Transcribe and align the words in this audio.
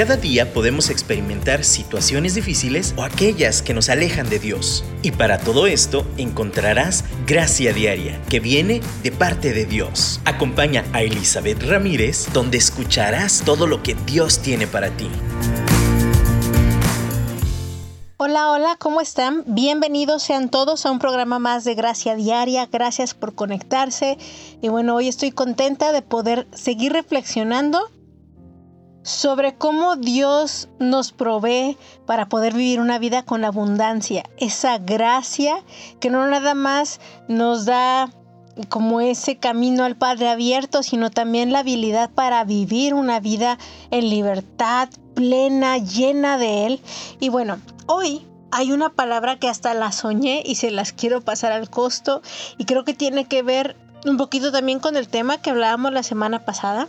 Cada 0.00 0.16
día 0.16 0.54
podemos 0.54 0.88
experimentar 0.88 1.62
situaciones 1.62 2.34
difíciles 2.34 2.94
o 2.96 3.02
aquellas 3.02 3.60
que 3.60 3.74
nos 3.74 3.90
alejan 3.90 4.30
de 4.30 4.38
Dios. 4.38 4.82
Y 5.02 5.10
para 5.10 5.36
todo 5.36 5.66
esto 5.66 6.06
encontrarás 6.16 7.04
gracia 7.26 7.74
diaria 7.74 8.18
que 8.30 8.40
viene 8.40 8.80
de 9.02 9.12
parte 9.12 9.52
de 9.52 9.66
Dios. 9.66 10.22
Acompaña 10.24 10.86
a 10.94 11.02
Elizabeth 11.02 11.62
Ramírez 11.64 12.28
donde 12.32 12.56
escucharás 12.56 13.42
todo 13.44 13.66
lo 13.66 13.82
que 13.82 13.94
Dios 14.06 14.38
tiene 14.38 14.66
para 14.66 14.88
ti. 14.88 15.10
Hola, 18.16 18.52
hola, 18.52 18.76
¿cómo 18.78 19.02
están? 19.02 19.44
Bienvenidos 19.46 20.22
sean 20.22 20.48
todos 20.48 20.86
a 20.86 20.92
un 20.92 20.98
programa 20.98 21.38
más 21.38 21.64
de 21.64 21.74
Gracia 21.74 22.14
Diaria. 22.14 22.66
Gracias 22.72 23.12
por 23.12 23.34
conectarse. 23.34 24.16
Y 24.62 24.68
bueno, 24.70 24.94
hoy 24.94 25.08
estoy 25.08 25.30
contenta 25.30 25.92
de 25.92 26.00
poder 26.00 26.46
seguir 26.54 26.94
reflexionando 26.94 27.90
sobre 29.02 29.54
cómo 29.54 29.96
Dios 29.96 30.68
nos 30.78 31.12
provee 31.12 31.76
para 32.06 32.28
poder 32.28 32.54
vivir 32.54 32.80
una 32.80 32.98
vida 32.98 33.24
con 33.24 33.44
abundancia, 33.44 34.24
esa 34.36 34.78
gracia 34.78 35.62
que 36.00 36.10
no 36.10 36.26
nada 36.26 36.54
más 36.54 37.00
nos 37.28 37.64
da 37.64 38.10
como 38.68 39.00
ese 39.00 39.38
camino 39.38 39.84
al 39.84 39.96
Padre 39.96 40.28
abierto, 40.28 40.82
sino 40.82 41.10
también 41.10 41.52
la 41.52 41.60
habilidad 41.60 42.10
para 42.10 42.44
vivir 42.44 42.92
una 42.94 43.20
vida 43.20 43.58
en 43.90 44.10
libertad 44.10 44.88
plena, 45.14 45.78
llena 45.78 46.36
de 46.36 46.66
Él. 46.66 46.80
Y 47.20 47.30
bueno, 47.30 47.58
hoy 47.86 48.26
hay 48.50 48.72
una 48.72 48.90
palabra 48.90 49.38
que 49.38 49.48
hasta 49.48 49.72
la 49.74 49.92
soñé 49.92 50.42
y 50.44 50.56
se 50.56 50.70
las 50.70 50.92
quiero 50.92 51.22
pasar 51.22 51.52
al 51.52 51.70
costo 51.70 52.20
y 52.58 52.64
creo 52.64 52.84
que 52.84 52.94
tiene 52.94 53.24
que 53.24 53.42
ver 53.42 53.76
un 54.04 54.16
poquito 54.16 54.50
también 54.50 54.80
con 54.80 54.96
el 54.96 55.08
tema 55.08 55.38
que 55.40 55.50
hablábamos 55.50 55.92
la 55.92 56.02
semana 56.02 56.44
pasada 56.44 56.88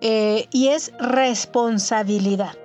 eh, 0.00 0.46
y 0.50 0.68
es 0.68 0.92
responsabilidad. 0.98 2.56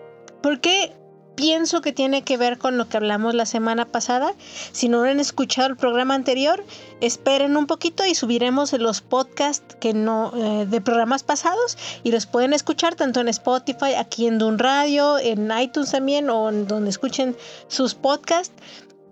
¿Por 0.42 0.60
qué 0.60 0.94
pienso 1.36 1.82
que 1.82 1.92
tiene 1.92 2.24
que 2.24 2.38
ver 2.38 2.58
con 2.58 2.78
lo 2.78 2.88
que 2.88 2.98
hablamos 2.98 3.34
la 3.34 3.46
semana 3.46 3.86
pasada? 3.86 4.34
Si 4.72 4.90
no 4.90 5.04
han 5.04 5.20
escuchado 5.20 5.70
el 5.70 5.78
programa 5.78 6.14
anterior, 6.14 6.64
esperen 7.00 7.58
un 7.58 7.68
poquito 7.68 8.06
y 8.06 8.16
subiremos 8.16 8.74
los 8.74 9.02
podcasts 9.02 9.76
que 9.80 9.94
no, 9.94 10.32
eh, 10.36 10.66
de 10.66 10.82
programas 10.82 11.24
pasados 11.24 11.78
y 12.04 12.12
los 12.12 12.26
pueden 12.26 12.54
escuchar 12.54 12.96
tanto 12.96 13.20
en 13.20 13.28
Spotify, 13.28 13.94
aquí 13.98 14.28
en 14.28 14.38
Dun 14.38 14.60
Radio, 14.60 15.18
en 15.20 15.52
iTunes 15.58 15.92
también 15.92 16.30
o 16.30 16.52
donde 16.52 16.90
escuchen 16.90 17.36
sus 17.68 17.96
podcasts. 17.96 18.54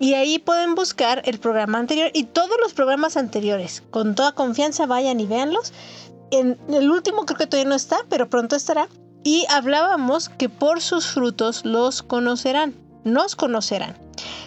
Y 0.02 0.14
ahí 0.14 0.40
pueden 0.40 0.76
buscar 0.76 1.22
el 1.26 1.40
programa 1.40 1.78
anterior 1.78 2.10
y 2.14 2.24
todos 2.24 2.56
los 2.62 2.74
programas 2.74 3.18
anteriores. 3.18 3.84
Con 3.92 4.16
toda 4.16 4.32
confianza 4.32 4.86
vayan 4.86 5.20
y 5.20 5.26
véanlos 5.26 5.74
en 6.32 6.58
el 6.70 6.90
último 6.90 7.26
creo 7.26 7.38
que 7.38 7.48
todavía 7.48 7.70
no 7.70 7.76
está, 7.76 7.98
pero 8.10 8.30
pronto 8.30 8.56
estará. 8.56 8.88
Y 9.24 9.46
hablábamos 9.50 10.30
que 10.30 10.50
por 10.50 10.82
sus 10.82 11.08
frutos 11.08 11.66
los 11.66 12.02
conocerán, 12.04 12.76
nos 13.04 13.36
conocerán. 13.36 13.98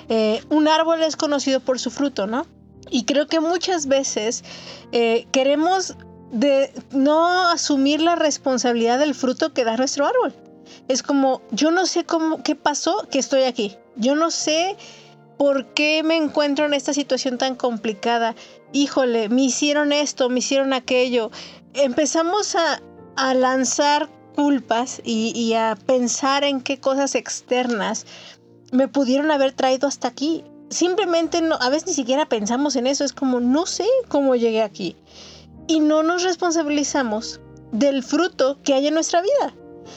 Eh, 0.09 0.43
un 0.51 0.69
árbol 0.69 1.03
es 1.03 1.17
conocido 1.17 1.61
por 1.61 1.79
su 1.79 1.91
fruto, 1.91 2.27
¿no? 2.27 2.47
Y 2.91 3.05
creo 3.05 3.27
que 3.27 3.41
muchas 3.41 3.87
veces 3.87 4.45
eh, 4.93 5.27
queremos 5.33 5.97
no 6.93 7.49
asumir 7.51 8.01
la 8.01 8.17
responsabilidad 8.17 8.99
del 8.99 9.15
fruto 9.15 9.53
que 9.53 9.65
da 9.65 9.77
nuestro 9.77 10.07
árbol. 10.07 10.35
Es 10.89 11.03
como, 11.03 11.43
yo 11.51 11.71
no 11.71 11.87
sé 11.87 12.05
cómo, 12.05 12.43
qué 12.43 12.55
pasó 12.55 13.07
que 13.11 13.19
estoy 13.19 13.43
aquí. 13.43 13.77
Yo 13.97 14.15
no 14.15 14.31
sé 14.31 14.77
por 15.37 15.75
qué 15.75 16.03
me 16.03 16.17
encuentro 16.17 16.67
en 16.67 16.75
esta 16.75 16.95
situación 16.95 17.37
tan 17.37 17.55
complicada. 17.55 18.35
Híjole, 18.73 19.29
me 19.29 19.43
hicieron 19.43 19.93
esto, 19.93 20.29
me 20.31 20.39
hicieron 20.39 20.73
aquello 20.73 21.31
empezamos 21.75 22.57
a, 22.57 22.81
lanzar 23.35 24.09
culpas 24.35 25.01
y, 25.05 25.53
a 25.55 25.77
pensar 25.87 26.45
en 26.45 26.61
qué 26.61 26.81
cosas 26.81 27.15
externas 27.15 28.07
me 28.73 28.89
pudieron 28.89 29.31
haber 29.31 29.53
traído 29.53 29.87
hasta 29.87 30.09
aquí. 30.09 30.45
Simplemente 30.71 31.43
no, 31.43 31.57
a 31.61 31.69
veces 31.69 31.89
ni 31.89 31.95
siquiera 31.95 32.27
pensamos 32.27 32.77
en 32.77 32.87
eso, 32.87 33.05
es 33.05 33.13
como 33.13 33.41
no 33.41 33.67
sé 33.67 33.87
cómo 34.09 34.35
llegué 34.35 34.63
aquí. 34.63 34.97
Y 35.67 35.81
no 35.81 36.03
nos 36.03 36.23
responsabilizamos 36.23 37.41
del 37.71 38.03
fruto 38.03 38.59
que 38.63 38.75
hay 38.75 38.87
en 38.87 38.95
nuestra 38.95 39.21
vida. 39.21 39.55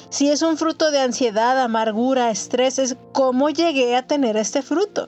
Si 0.10 0.30
es 0.30 0.42
un 0.42 0.58
fruto 0.58 0.92
de 0.92 1.00
ansiedad, 1.00 1.62
amargura, 1.62 2.32
estrés, 2.32 2.80
es 2.80 2.98
cómo 3.14 3.50
llegué 3.50 3.96
a 3.96 4.08
tener 4.08 4.36
este 4.38 4.62
fruto. 4.62 5.08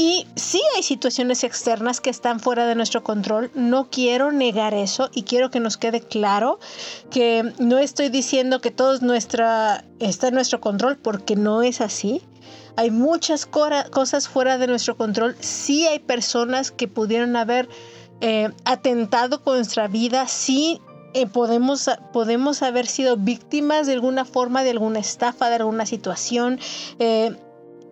Y 0.00 0.28
sí 0.36 0.62
hay 0.76 0.84
situaciones 0.84 1.42
externas 1.42 2.00
que 2.00 2.08
están 2.08 2.38
fuera 2.38 2.66
de 2.66 2.76
nuestro 2.76 3.02
control, 3.02 3.50
no 3.54 3.90
quiero 3.90 4.30
negar 4.30 4.72
eso 4.72 5.10
y 5.12 5.24
quiero 5.24 5.50
que 5.50 5.58
nos 5.58 5.76
quede 5.76 6.00
claro 6.00 6.60
que 7.10 7.52
no 7.58 7.78
estoy 7.78 8.08
diciendo 8.08 8.60
que 8.60 8.70
todo 8.70 8.94
está 9.12 9.82
en 10.28 10.34
nuestro 10.34 10.60
control 10.60 10.98
porque 10.98 11.34
no 11.34 11.62
es 11.62 11.80
así. 11.80 12.22
Hay 12.76 12.92
muchas 12.92 13.44
cosas 13.44 14.28
fuera 14.28 14.56
de 14.56 14.68
nuestro 14.68 14.96
control, 14.96 15.36
sí 15.40 15.84
hay 15.88 15.98
personas 15.98 16.70
que 16.70 16.86
pudieron 16.86 17.34
haber 17.34 17.68
eh, 18.20 18.50
atentado 18.64 19.42
con 19.42 19.56
nuestra 19.56 19.88
vida, 19.88 20.28
sí 20.28 20.80
eh, 21.12 21.26
podemos, 21.26 21.90
podemos 22.12 22.62
haber 22.62 22.86
sido 22.86 23.16
víctimas 23.16 23.88
de 23.88 23.94
alguna 23.94 24.24
forma, 24.24 24.62
de 24.62 24.70
alguna 24.70 25.00
estafa, 25.00 25.48
de 25.48 25.56
alguna 25.56 25.86
situación. 25.86 26.60
Eh, 27.00 27.34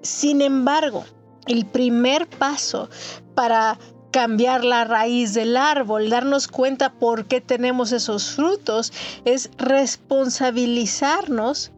sin 0.03 0.41
embargo, 0.41 1.05
el 1.47 1.67
primer 1.67 2.29
paso 2.29 2.89
para 3.34 3.79
cambiar 4.11 4.65
la 4.65 4.84
raíz 4.84 5.34
del 5.34 5.57
árbol, 5.57 6.09
darnos 6.09 6.49
cuenta 6.49 6.93
por 6.93 7.27
qué 7.27 7.43
tenemos 7.43 7.93
esos 7.93 8.31
frutos, 8.31 8.93
es 9.25 9.51
responsabilizarnos 9.59 11.73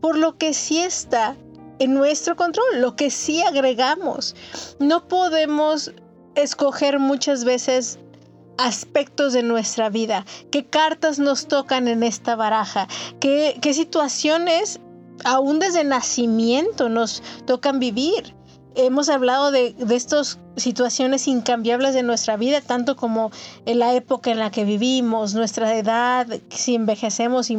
por 0.00 0.18
lo 0.18 0.36
que 0.36 0.52
sí 0.52 0.78
está 0.78 1.36
en 1.78 1.94
nuestro 1.94 2.36
control, 2.36 2.80
lo 2.80 2.96
que 2.96 3.10
sí 3.10 3.42
agregamos. 3.42 4.34
No 4.80 5.06
podemos 5.06 5.92
escoger 6.34 6.98
muchas 6.98 7.44
veces 7.44 7.98
aspectos 8.58 9.32
de 9.32 9.42
nuestra 9.42 9.90
vida, 9.90 10.24
qué 10.50 10.64
cartas 10.64 11.18
nos 11.18 11.46
tocan 11.46 11.88
en 11.88 12.02
esta 12.02 12.36
baraja, 12.36 12.88
qué, 13.20 13.58
qué 13.60 13.74
situaciones 13.74 14.80
aún 15.24 15.58
desde 15.58 15.84
nacimiento 15.84 16.88
nos 16.88 17.22
tocan 17.46 17.78
vivir 17.78 18.34
hemos 18.76 19.08
hablado 19.08 19.50
de, 19.50 19.74
estas 19.90 20.38
situaciones 20.56 21.26
incambiables 21.28 21.94
de 21.94 22.02
nuestra 22.02 22.36
vida, 22.36 22.60
tanto 22.60 22.96
como 22.96 23.30
en 23.64 23.78
la 23.78 23.94
época 23.94 24.30
en 24.30 24.38
la 24.38 24.50
que 24.50 24.64
vivimos, 24.64 25.34
nuestra 25.34 25.76
edad, 25.76 26.26
si 26.50 26.74
envejecemos 26.74 27.50
y, 27.50 27.56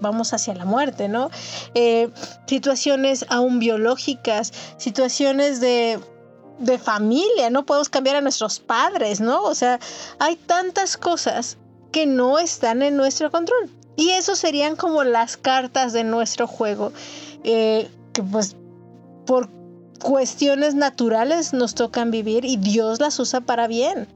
vamos 0.00 0.32
hacia 0.32 0.54
la 0.54 0.64
muerte, 0.64 1.08
¿no? 1.08 1.30
Eh, 1.74 2.10
situaciones 2.46 3.26
aún 3.28 3.58
biológicas, 3.58 4.52
situaciones 4.76 5.60
de, 5.60 6.00
de 6.58 6.78
familia, 6.78 7.50
no 7.50 7.64
podemos 7.66 7.88
cambiar 7.88 8.16
a 8.16 8.20
nuestros 8.20 8.60
padres, 8.60 9.20
¿no? 9.20 9.42
O 9.42 9.54
sea, 9.54 9.78
hay 10.18 10.36
tantas 10.36 10.96
cosas 10.96 11.58
que 11.92 12.06
no 12.06 12.38
están 12.38 12.82
en 12.82 12.96
nuestro 12.96 13.30
control. 13.30 13.70
Y 13.96 14.10
eso 14.10 14.34
serían 14.34 14.76
como 14.76 15.04
las 15.04 15.36
cartas 15.36 15.92
de 15.92 16.04
nuestro 16.04 16.46
juego, 16.46 16.92
eh, 17.44 17.90
que 18.12 18.22
pues 18.22 18.56
por 19.26 19.59
cuestiones 20.02 20.74
naturales 20.74 21.52
nos 21.52 21.74
tocan 21.74 22.10
vivir 22.10 22.44
y 22.44 22.56
Dios 22.56 23.00
las 23.00 23.18
usa 23.18 23.40
para 23.40 23.68
bien. 23.68 24.08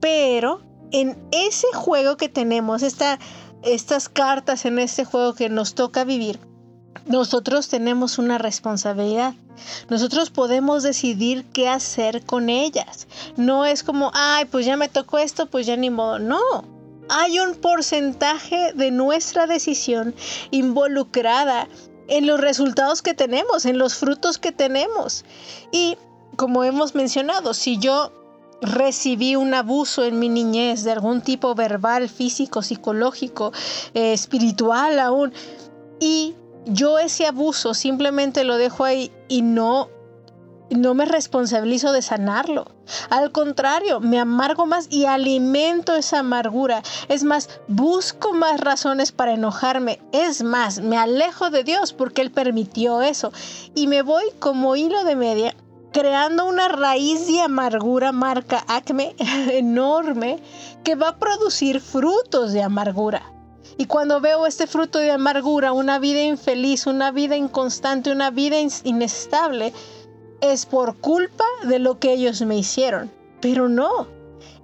Pero 0.00 0.62
en 0.92 1.18
ese 1.32 1.66
juego 1.74 2.16
que 2.16 2.28
tenemos, 2.28 2.82
estas 2.82 4.08
cartas 4.08 4.64
en 4.64 4.78
este 4.78 5.04
juego 5.04 5.34
que 5.34 5.48
nos 5.48 5.74
toca 5.74 6.04
vivir, 6.04 6.38
nosotros 7.06 7.68
tenemos 7.68 8.18
una 8.18 8.38
responsabilidad. 8.38 9.34
Nosotros 9.88 10.30
podemos 10.30 10.82
decidir 10.82 11.46
qué 11.52 11.68
hacer 11.68 12.24
con 12.24 12.48
ellas. 12.50 13.06
No 13.36 13.64
es 13.64 13.82
como, 13.82 14.10
ay, 14.14 14.44
pues 14.44 14.66
ya 14.66 14.76
me 14.76 14.88
tocó 14.88 15.18
esto, 15.18 15.46
pues 15.46 15.66
ya 15.66 15.76
ni 15.76 15.90
modo. 15.90 16.18
No. 16.18 16.40
Hay 17.08 17.38
un 17.38 17.54
porcentaje 17.54 18.72
de 18.74 18.90
nuestra 18.90 19.46
decisión 19.46 20.14
involucrada 20.50 21.68
en 22.08 22.26
los 22.26 22.40
resultados 22.40 23.02
que 23.02 23.14
tenemos, 23.14 23.66
en 23.66 23.78
los 23.78 23.94
frutos 23.94 24.38
que 24.38 24.52
tenemos. 24.52 25.24
Y 25.72 25.96
como 26.36 26.64
hemos 26.64 26.94
mencionado, 26.94 27.54
si 27.54 27.78
yo 27.78 28.12
recibí 28.60 29.36
un 29.36 29.54
abuso 29.54 30.04
en 30.04 30.18
mi 30.18 30.28
niñez 30.28 30.84
de 30.84 30.92
algún 30.92 31.20
tipo 31.20 31.54
verbal, 31.54 32.08
físico, 32.08 32.62
psicológico, 32.62 33.52
eh, 33.94 34.12
espiritual 34.12 34.98
aún, 34.98 35.32
y 36.00 36.34
yo 36.66 36.98
ese 36.98 37.26
abuso 37.26 37.74
simplemente 37.74 38.44
lo 38.44 38.56
dejo 38.56 38.84
ahí 38.84 39.12
y 39.28 39.42
no 39.42 39.88
no 40.70 40.94
me 40.94 41.04
responsabilizo 41.04 41.92
de 41.92 42.02
sanarlo. 42.02 42.66
Al 43.10 43.32
contrario, 43.32 44.00
me 44.00 44.18
amargo 44.18 44.66
más 44.66 44.88
y 44.90 45.06
alimento 45.06 45.94
esa 45.94 46.20
amargura. 46.20 46.82
Es 47.08 47.24
más, 47.24 47.48
busco 47.68 48.32
más 48.32 48.60
razones 48.60 49.12
para 49.12 49.34
enojarme. 49.34 50.00
Es 50.12 50.42
más, 50.42 50.80
me 50.80 50.96
alejo 50.96 51.50
de 51.50 51.64
Dios 51.64 51.92
porque 51.92 52.22
Él 52.22 52.30
permitió 52.30 53.02
eso. 53.02 53.32
Y 53.74 53.86
me 53.86 54.02
voy 54.02 54.24
como 54.38 54.76
hilo 54.76 55.04
de 55.04 55.16
media 55.16 55.56
creando 55.92 56.44
una 56.44 56.68
raíz 56.68 57.26
de 57.26 57.40
amargura 57.40 58.12
marca 58.12 58.62
acme 58.68 59.16
enorme 59.50 60.38
que 60.84 60.94
va 60.94 61.08
a 61.08 61.16
producir 61.16 61.80
frutos 61.80 62.52
de 62.52 62.62
amargura. 62.62 63.22
Y 63.78 63.86
cuando 63.86 64.20
veo 64.20 64.46
este 64.46 64.66
fruto 64.66 64.98
de 64.98 65.10
amargura, 65.10 65.72
una 65.72 65.98
vida 65.98 66.22
infeliz, 66.22 66.86
una 66.86 67.10
vida 67.10 67.36
inconstante, 67.36 68.10
una 68.10 68.30
vida 68.30 68.56
inestable, 68.84 69.72
es 70.40 70.66
por 70.66 70.96
culpa 70.96 71.44
de 71.64 71.78
lo 71.78 71.98
que 71.98 72.12
ellos 72.12 72.42
me 72.42 72.56
hicieron. 72.56 73.10
Pero 73.40 73.68
no, 73.68 74.08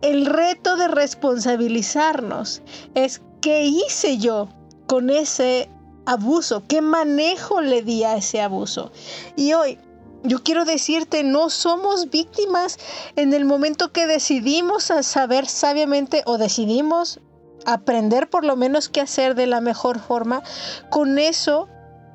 el 0.00 0.26
reto 0.26 0.76
de 0.76 0.88
responsabilizarnos 0.88 2.62
es 2.94 3.22
qué 3.40 3.64
hice 3.64 4.19
yo 4.19 4.48
con 4.86 5.10
ese 5.10 5.69
abuso, 6.06 6.64
qué 6.66 6.80
manejo 6.80 7.60
le 7.60 7.82
di 7.82 8.04
a 8.04 8.16
ese 8.16 8.40
abuso. 8.40 8.92
Y 9.36 9.52
hoy 9.52 9.78
yo 10.24 10.42
quiero 10.42 10.64
decirte, 10.64 11.24
no 11.24 11.50
somos 11.50 12.10
víctimas 12.10 12.78
en 13.16 13.32
el 13.32 13.44
momento 13.44 13.92
que 13.92 14.06
decidimos 14.06 14.92
saber 15.02 15.46
sabiamente 15.46 16.22
o 16.26 16.38
decidimos 16.38 17.20
aprender 17.64 18.28
por 18.28 18.44
lo 18.44 18.56
menos 18.56 18.88
qué 18.88 19.00
hacer 19.00 19.34
de 19.34 19.46
la 19.46 19.60
mejor 19.60 20.00
forma 20.00 20.42
con 20.90 21.19
eso 21.19 21.69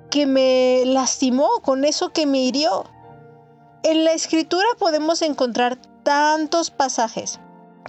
que 0.10 0.26
me 0.26 0.84
lastimó, 0.86 1.62
con 1.62 1.84
eso 1.84 2.12
que 2.12 2.26
me 2.26 2.40
hirió. 2.40 2.86
En 3.84 4.06
la 4.06 4.14
escritura 4.14 4.66
podemos 4.80 5.22
encontrar 5.22 5.78
tantos 6.04 6.72
pasajes 6.72 7.40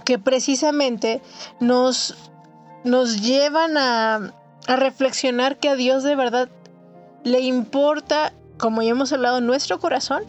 que 0.05 0.19
precisamente 0.19 1.21
nos, 1.59 2.15
nos 2.83 3.21
llevan 3.21 3.77
a, 3.77 4.33
a 4.67 4.75
reflexionar 4.75 5.57
que 5.57 5.69
a 5.69 5.75
Dios 5.75 6.03
de 6.03 6.15
verdad 6.15 6.49
le 7.23 7.41
importa, 7.41 8.33
como 8.57 8.81
ya 8.81 8.91
hemos 8.91 9.11
hablado, 9.13 9.41
nuestro 9.41 9.79
corazón, 9.79 10.23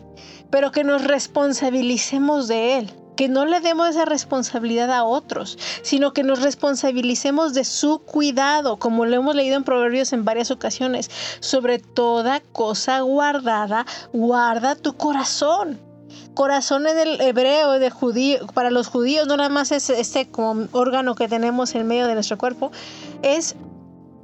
pero 0.51 0.73
que 0.73 0.85
nos 0.85 1.05
responsabilicemos 1.05 2.49
de 2.49 2.79
Él 2.79 3.00
que 3.21 3.29
no 3.29 3.45
le 3.45 3.61
demos 3.61 3.91
esa 3.91 4.07
responsabilidad 4.07 4.91
a 4.91 5.05
otros, 5.05 5.59
sino 5.83 6.15
que 6.15 6.23
nos 6.23 6.41
responsabilicemos 6.41 7.53
de 7.53 7.65
su 7.65 7.99
cuidado, 7.99 8.79
como 8.79 9.05
lo 9.05 9.15
hemos 9.15 9.35
leído 9.35 9.57
en 9.57 9.63
Proverbios 9.63 10.15
en 10.15 10.25
varias 10.25 10.51
ocasiones. 10.51 11.11
Sobre 11.41 11.79
toda 11.79 12.41
cosa 12.41 13.01
guardada, 13.01 13.85
guarda 14.15 14.75
tu 14.75 14.95
corazón. 14.95 15.79
Corazón 16.33 16.87
en 16.87 16.99
el 16.99 17.21
hebreo 17.21 17.73
de 17.73 17.91
judío, 17.91 18.47
para 18.55 18.71
los 18.71 18.89
judíos 18.89 19.27
no 19.29 19.37
nada 19.37 19.51
más 19.51 19.71
es 19.71 19.91
este 19.91 20.31
órgano 20.73 21.15
que 21.15 21.29
tenemos 21.29 21.75
en 21.75 21.87
medio 21.87 22.07
de 22.07 22.15
nuestro 22.15 22.39
cuerpo, 22.39 22.73
es, 23.21 23.55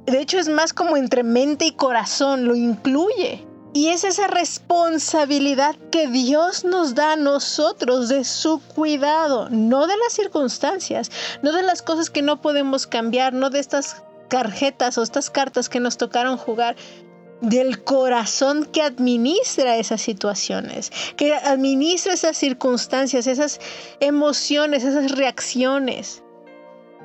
de 0.07 0.19
hecho 0.19 0.39
es 0.39 0.49
más 0.49 0.73
como 0.73 0.97
entre 0.97 1.21
mente 1.21 1.65
y 1.65 1.71
corazón, 1.73 2.45
lo 2.45 2.55
incluye. 2.55 3.46
Y 3.77 3.89
es 3.89 4.03
esa 4.03 4.25
responsabilidad 4.25 5.75
que 5.91 6.07
Dios 6.07 6.63
nos 6.63 6.95
da 6.95 7.11
a 7.11 7.15
nosotros 7.15 8.09
de 8.09 8.23
su 8.23 8.59
cuidado, 8.59 9.49
no 9.51 9.85
de 9.85 9.95
las 9.97 10.13
circunstancias, 10.13 11.11
no 11.43 11.51
de 11.51 11.61
las 11.61 11.83
cosas 11.83 12.09
que 12.09 12.23
no 12.23 12.41
podemos 12.41 12.87
cambiar, 12.87 13.33
no 13.33 13.51
de 13.51 13.59
estas 13.59 14.01
tarjetas 14.29 14.97
o 14.97 15.03
estas 15.03 15.29
cartas 15.29 15.69
que 15.69 15.79
nos 15.79 15.97
tocaron 15.97 16.37
jugar, 16.37 16.75
del 17.41 17.83
corazón 17.83 18.65
que 18.65 18.81
administra 18.81 19.77
esas 19.77 20.01
situaciones, 20.01 20.91
que 21.15 21.35
administra 21.35 22.13
esas 22.13 22.35
circunstancias, 22.35 23.27
esas 23.27 23.59
emociones, 23.99 24.85
esas 24.85 25.11
reacciones, 25.11 26.23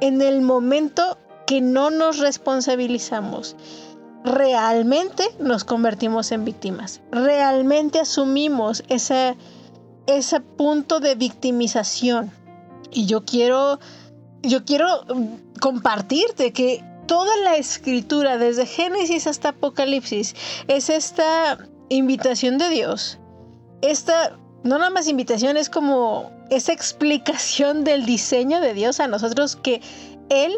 en 0.00 0.22
el 0.22 0.40
momento 0.40 1.18
que 1.46 1.60
no 1.60 1.90
nos 1.90 2.16
responsabilizamos 2.16 3.56
realmente 4.24 5.24
nos 5.38 5.64
convertimos 5.64 6.32
en 6.32 6.44
víctimas. 6.44 7.00
Realmente 7.10 8.00
asumimos 8.00 8.84
ese, 8.88 9.36
ese 10.06 10.40
punto 10.40 11.00
de 11.00 11.14
victimización. 11.14 12.30
Y 12.90 13.06
yo 13.06 13.24
quiero, 13.24 13.80
yo 14.42 14.64
quiero 14.64 15.04
mm, 15.14 15.58
compartirte 15.60 16.52
que 16.52 16.84
toda 17.06 17.36
la 17.44 17.56
escritura, 17.56 18.38
desde 18.38 18.66
Génesis 18.66 19.26
hasta 19.26 19.50
Apocalipsis, 19.50 20.34
es 20.68 20.88
esta 20.88 21.58
invitación 21.88 22.58
de 22.58 22.68
Dios. 22.68 23.18
Esta, 23.80 24.36
no 24.62 24.78
nada 24.78 24.90
más 24.90 25.08
invitación, 25.08 25.56
es 25.56 25.68
como 25.68 26.30
esa 26.50 26.72
explicación 26.72 27.82
del 27.84 28.06
diseño 28.06 28.60
de 28.60 28.74
Dios 28.74 29.00
a 29.00 29.08
nosotros 29.08 29.56
que 29.56 29.80
Él 30.28 30.52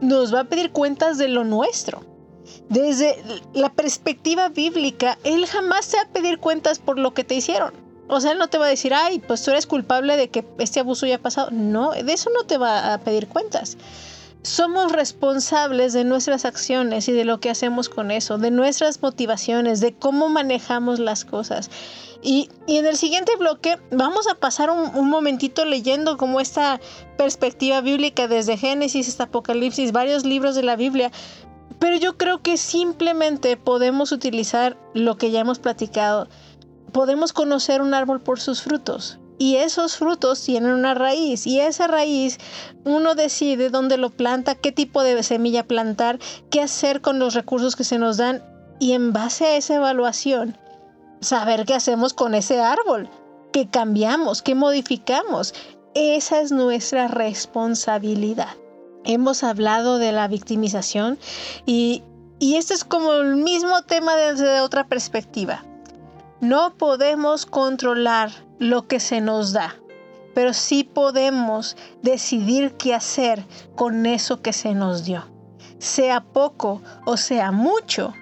nos 0.00 0.34
va 0.34 0.40
a 0.40 0.44
pedir 0.44 0.72
cuentas 0.72 1.18
de 1.18 1.28
lo 1.28 1.44
nuestro. 1.44 2.15
Desde 2.68 3.16
la 3.54 3.72
perspectiva 3.72 4.48
bíblica, 4.48 5.18
Él 5.24 5.46
jamás 5.46 5.88
te 5.88 5.96
va 5.96 6.04
a 6.04 6.08
pedir 6.08 6.38
cuentas 6.38 6.78
por 6.78 6.98
lo 6.98 7.14
que 7.14 7.24
te 7.24 7.34
hicieron. 7.34 7.72
O 8.08 8.20
sea, 8.20 8.32
Él 8.32 8.38
no 8.38 8.48
te 8.48 8.58
va 8.58 8.66
a 8.66 8.70
decir, 8.70 8.94
ay, 8.94 9.18
pues 9.18 9.42
tú 9.42 9.50
eres 9.50 9.66
culpable 9.66 10.16
de 10.16 10.28
que 10.28 10.44
este 10.58 10.80
abuso 10.80 11.06
ya 11.06 11.16
ha 11.16 11.22
pasado. 11.22 11.50
No, 11.50 11.92
de 11.92 12.12
eso 12.12 12.30
no 12.30 12.44
te 12.44 12.58
va 12.58 12.94
a 12.94 12.98
pedir 12.98 13.28
cuentas. 13.28 13.76
Somos 14.42 14.92
responsables 14.92 15.92
de 15.92 16.04
nuestras 16.04 16.44
acciones 16.44 17.08
y 17.08 17.12
de 17.12 17.24
lo 17.24 17.40
que 17.40 17.50
hacemos 17.50 17.88
con 17.88 18.12
eso, 18.12 18.38
de 18.38 18.52
nuestras 18.52 19.02
motivaciones, 19.02 19.80
de 19.80 19.94
cómo 19.94 20.28
manejamos 20.28 21.00
las 21.00 21.24
cosas. 21.24 21.68
Y, 22.22 22.48
en 22.66 22.86
el 22.86 22.96
siguiente 22.96 23.36
bloque 23.36 23.78
vamos 23.90 24.26
a 24.28 24.36
pasar 24.36 24.70
un, 24.70 24.96
un, 24.96 25.10
momentito 25.10 25.64
leyendo 25.64 26.16
como 26.16 26.40
esta 26.40 26.80
perspectiva 27.16 27.80
bíblica 27.80 28.26
desde 28.26 28.56
Génesis 28.56 29.08
hasta 29.08 29.24
Apocalipsis, 29.24 29.92
varios 29.92 30.24
libros 30.24 30.54
de 30.54 30.62
la 30.62 30.76
Biblia, 30.76 31.12
pero 31.78 31.96
yo 31.96 32.16
creo 32.16 32.42
que 32.42 32.56
simplemente 32.56 33.56
podemos 33.56 34.12
utilizar 34.12 34.78
lo 34.94 35.16
que 35.16 35.30
ya 35.30 35.40
hemos 35.40 35.58
platicado. 35.58 36.28
Podemos 36.92 37.32
conocer 37.32 37.82
un 37.82 37.94
árbol 37.94 38.20
por 38.20 38.40
sus 38.40 38.62
frutos. 38.62 39.18
Y 39.38 39.56
esos 39.56 39.98
frutos 39.98 40.42
tienen 40.42 40.72
una 40.72 40.94
raíz. 40.94 41.46
Y 41.46 41.60
esa 41.60 41.86
raíz 41.86 42.38
uno 42.84 43.14
decide 43.14 43.68
dónde 43.68 43.98
lo 43.98 44.10
planta, 44.10 44.54
qué 44.54 44.72
tipo 44.72 45.02
de 45.02 45.22
semilla 45.22 45.66
plantar, 45.66 46.18
qué 46.50 46.62
hacer 46.62 47.02
con 47.02 47.18
los 47.18 47.34
recursos 47.34 47.76
que 47.76 47.84
se 47.84 47.98
nos 47.98 48.16
dan. 48.16 48.42
Y 48.80 48.92
en 48.92 49.12
base 49.12 49.44
a 49.44 49.56
esa 49.56 49.74
evaluación, 49.74 50.56
saber 51.20 51.66
qué 51.66 51.74
hacemos 51.74 52.14
con 52.14 52.34
ese 52.34 52.60
árbol, 52.60 53.10
qué 53.52 53.68
cambiamos, 53.68 54.40
qué 54.40 54.54
modificamos. 54.54 55.54
Esa 55.94 56.40
es 56.40 56.52
nuestra 56.52 57.08
responsabilidad 57.08 58.56
hemos 59.06 59.42
hablado 59.44 59.98
de 59.98 60.12
la 60.12 60.28
victimización 60.28 61.18
y, 61.64 62.02
y 62.38 62.56
esto 62.56 62.74
es 62.74 62.84
como 62.84 63.14
el 63.14 63.36
mismo 63.36 63.82
tema 63.82 64.16
desde 64.16 64.60
otra 64.60 64.86
perspectiva. 64.86 65.64
No 66.40 66.74
podemos 66.74 67.46
controlar 67.46 68.30
lo 68.58 68.86
que 68.86 69.00
se 69.00 69.20
nos 69.20 69.52
da, 69.52 69.76
pero 70.34 70.52
sí 70.52 70.84
podemos 70.84 71.76
decidir 72.02 72.72
qué 72.72 72.94
hacer 72.94 73.44
con 73.74 74.04
eso 74.04 74.42
que 74.42 74.52
se 74.52 74.74
nos 74.74 75.04
dio. 75.04 75.24
Sea 75.78 76.20
poco 76.22 76.82
o 77.06 77.16
sea 77.16 77.52
mucho, 77.52 78.12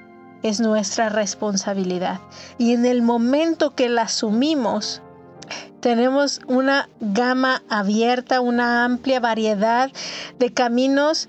es 0.45 0.61
nuestra 0.61 1.09
responsabilidad. 1.09 2.21
Y 2.59 2.73
en 2.73 2.85
el 2.85 3.03
momento 3.03 3.75
que 3.75 3.88
la 3.88 4.03
asumimos, 4.03 5.03
tenemos 5.85 6.41
una 6.47 6.88
gama 7.00 7.62
abierta, 7.69 8.41
una 8.41 8.87
amplia 8.87 9.21
variedad 9.21 9.93
de 10.38 10.50
caminos 10.50 11.29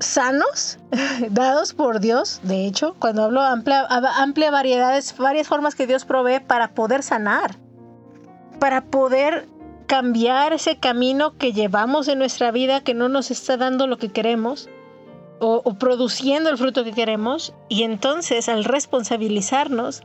sanos 0.00 0.80
dados 1.30 1.72
por 1.72 2.00
Dios. 2.00 2.40
De 2.42 2.66
hecho, 2.66 2.96
cuando 2.98 3.22
hablo 3.22 3.40
amplia, 3.40 3.86
amplia 4.16 4.50
variedad 4.50 4.98
es 4.98 5.16
varias 5.16 5.46
formas 5.46 5.76
que 5.76 5.86
Dios 5.86 6.04
provee 6.04 6.40
para 6.40 6.74
poder 6.74 7.04
sanar, 7.04 7.54
para 8.58 8.86
poder 8.86 9.46
cambiar 9.86 10.52
ese 10.52 10.80
camino 10.80 11.38
que 11.38 11.52
llevamos 11.52 12.08
en 12.08 12.18
nuestra 12.18 12.50
vida 12.50 12.80
que 12.80 12.94
no 12.94 13.08
nos 13.08 13.30
está 13.30 13.56
dando 13.56 13.86
lo 13.86 13.98
que 13.98 14.08
queremos 14.08 14.68
o, 15.38 15.62
o 15.64 15.74
produciendo 15.74 16.50
el 16.50 16.58
fruto 16.58 16.82
que 16.82 16.90
queremos. 16.90 17.54
Y 17.68 17.84
entonces 17.84 18.48
al 18.48 18.64
responsabilizarnos, 18.64 20.02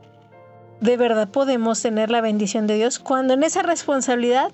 de 0.81 0.98
verdad 0.98 1.29
podemos 1.29 1.81
tener 1.81 2.10
la 2.10 2.22
bendición 2.22 2.67
de 2.67 2.75
Dios 2.75 3.00
cuando 3.00 3.34
en 3.34 3.43
esa 3.43 3.63
responsabilidad 3.63 4.51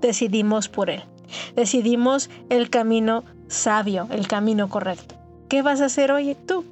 decidimos 0.00 0.68
por 0.68 0.90
Él. 0.90 1.02
Decidimos 1.54 2.30
el 2.50 2.70
camino 2.70 3.24
sabio, 3.48 4.08
el 4.10 4.28
camino 4.28 4.68
correcto. 4.68 5.14
¿Qué 5.48 5.62
vas 5.62 5.80
a 5.80 5.86
hacer 5.86 6.12
hoy 6.12 6.34
tú? 6.46 6.64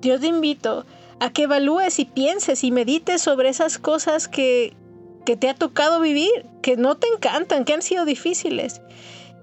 Yo 0.00 0.18
te 0.18 0.26
invito 0.26 0.84
a 1.20 1.30
que 1.30 1.44
evalúes 1.44 1.98
y 1.98 2.04
pienses 2.04 2.64
y 2.64 2.72
medites 2.72 3.22
sobre 3.22 3.48
esas 3.48 3.78
cosas 3.78 4.28
que, 4.28 4.74
que 5.24 5.36
te 5.36 5.48
ha 5.48 5.54
tocado 5.54 6.00
vivir, 6.00 6.46
que 6.62 6.76
no 6.76 6.96
te 6.96 7.06
encantan, 7.08 7.64
que 7.64 7.74
han 7.74 7.82
sido 7.82 8.04
difíciles. 8.04 8.80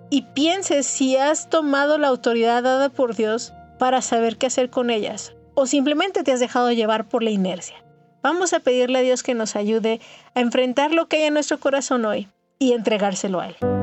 Y 0.09 0.23
pienses 0.33 0.85
si 0.85 1.15
has 1.15 1.49
tomado 1.49 1.97
la 1.97 2.07
autoridad 2.07 2.63
dada 2.63 2.89
por 2.89 3.15
Dios 3.15 3.53
para 3.77 4.01
saber 4.01 4.37
qué 4.37 4.47
hacer 4.47 4.69
con 4.69 4.89
ellas 4.89 5.33
o 5.59 5.65
simplemente 5.65 6.23
te 6.23 6.31
has 6.31 6.39
dejado 6.39 6.71
llevar 6.71 7.09
por 7.09 7.21
la 7.21 7.31
inercia. 7.31 7.75
Vamos 8.21 8.53
a 8.53 8.59
pedirle 8.59 8.99
a 8.99 9.01
Dios 9.01 9.23
que 9.23 9.33
nos 9.33 9.55
ayude 9.55 10.01
a 10.35 10.41
enfrentar 10.41 10.93
lo 10.93 11.07
que 11.07 11.17
hay 11.17 11.23
en 11.23 11.33
nuestro 11.35 11.59
corazón 11.59 12.05
hoy 12.05 12.27
y 12.59 12.73
entregárselo 12.73 13.39
a 13.39 13.47
Él. 13.47 13.78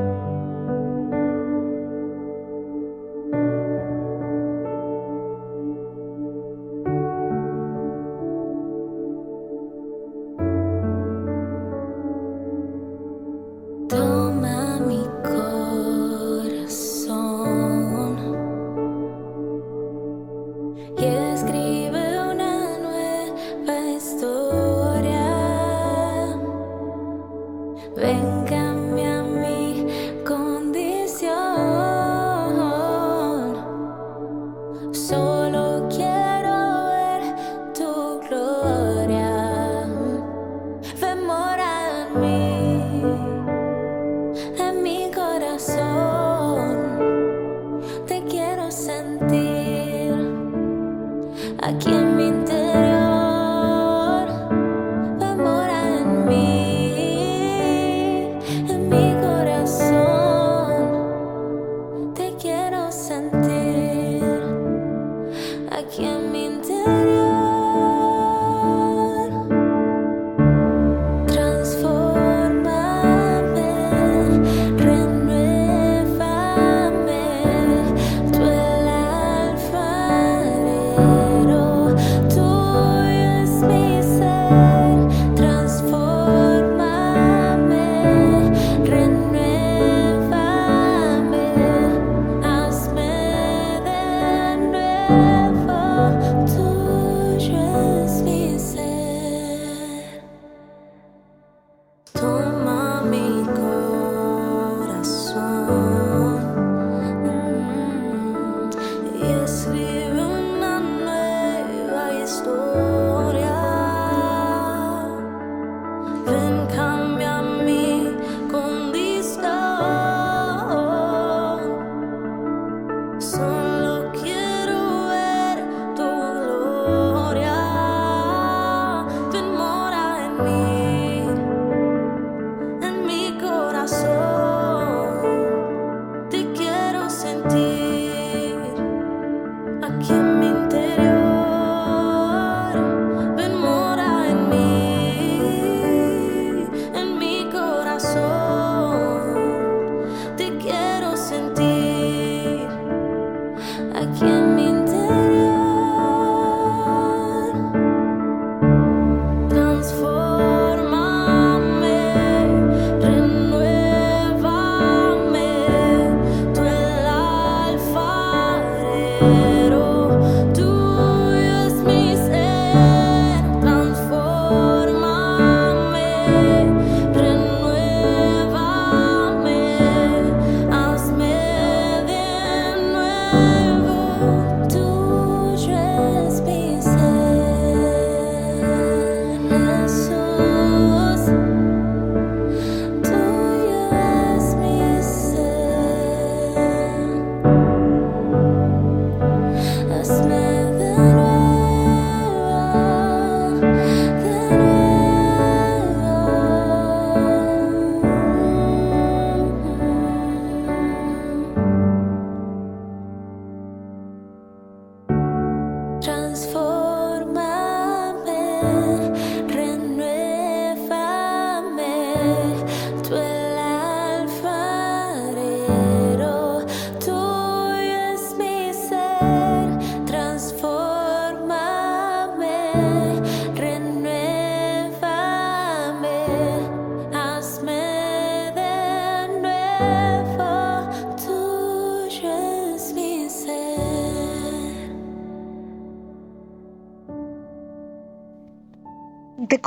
thank 169.19 169.51
you 169.51 169.56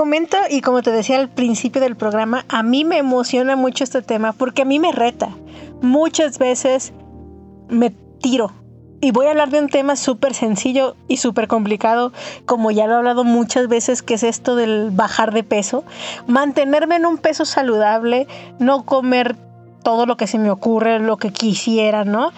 comento 0.00 0.38
y 0.48 0.62
como 0.62 0.80
te 0.80 0.92
decía 0.92 1.18
al 1.18 1.28
principio 1.28 1.78
del 1.78 1.94
programa, 1.94 2.46
a 2.48 2.62
mí 2.62 2.86
me 2.86 2.96
emociona 2.96 3.54
mucho 3.54 3.84
este 3.84 4.00
tema 4.00 4.32
porque 4.32 4.62
a 4.62 4.64
mí 4.64 4.78
me 4.78 4.92
reta. 4.92 5.28
Muchas 5.82 6.38
veces 6.38 6.94
me 7.68 7.90
tiro. 7.90 8.50
Y 9.02 9.10
voy 9.10 9.26
a 9.26 9.32
hablar 9.32 9.50
de 9.50 9.58
un 9.58 9.68
tema 9.68 9.96
súper 9.96 10.32
sencillo 10.32 10.96
y 11.06 11.18
súper 11.18 11.48
complicado, 11.48 12.14
como 12.46 12.70
ya 12.70 12.86
lo 12.86 12.94
he 12.94 12.96
hablado 12.96 13.24
muchas 13.24 13.68
veces, 13.68 14.00
que 14.00 14.14
es 14.14 14.22
esto 14.22 14.56
del 14.56 14.90
bajar 14.90 15.34
de 15.34 15.42
peso. 15.42 15.84
Mantenerme 16.26 16.96
en 16.96 17.04
un 17.04 17.18
peso 17.18 17.44
saludable, 17.44 18.26
no 18.58 18.86
comer 18.86 19.36
todo 19.84 20.06
lo 20.06 20.16
que 20.16 20.26
se 20.26 20.38
me 20.38 20.50
ocurre, 20.50 20.98
lo 20.98 21.18
que 21.18 21.30
quisiera, 21.30 22.06
¿no? 22.06 22.32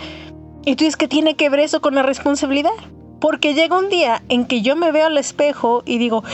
Y 0.65 0.75
tú 0.75 0.83
dices 0.83 0.97
que 0.97 1.07
tiene 1.07 1.37
que 1.37 1.49
ver 1.49 1.61
eso 1.61 1.81
con 1.81 1.95
la 1.95 2.03
responsabilidad. 2.03 2.73
Porque 3.21 3.55
llega 3.55 3.79
un 3.79 3.89
día 3.89 4.21
en 4.29 4.47
que 4.47 4.63
yo 4.63 4.75
me 4.75 4.91
veo 4.91 5.07
al 5.07 5.17
espejo 5.17 5.85
y 5.87 5.99
digo, 5.99 6.25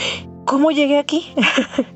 ¿cómo 0.49 0.71
llegué 0.71 0.97
aquí? 0.97 1.31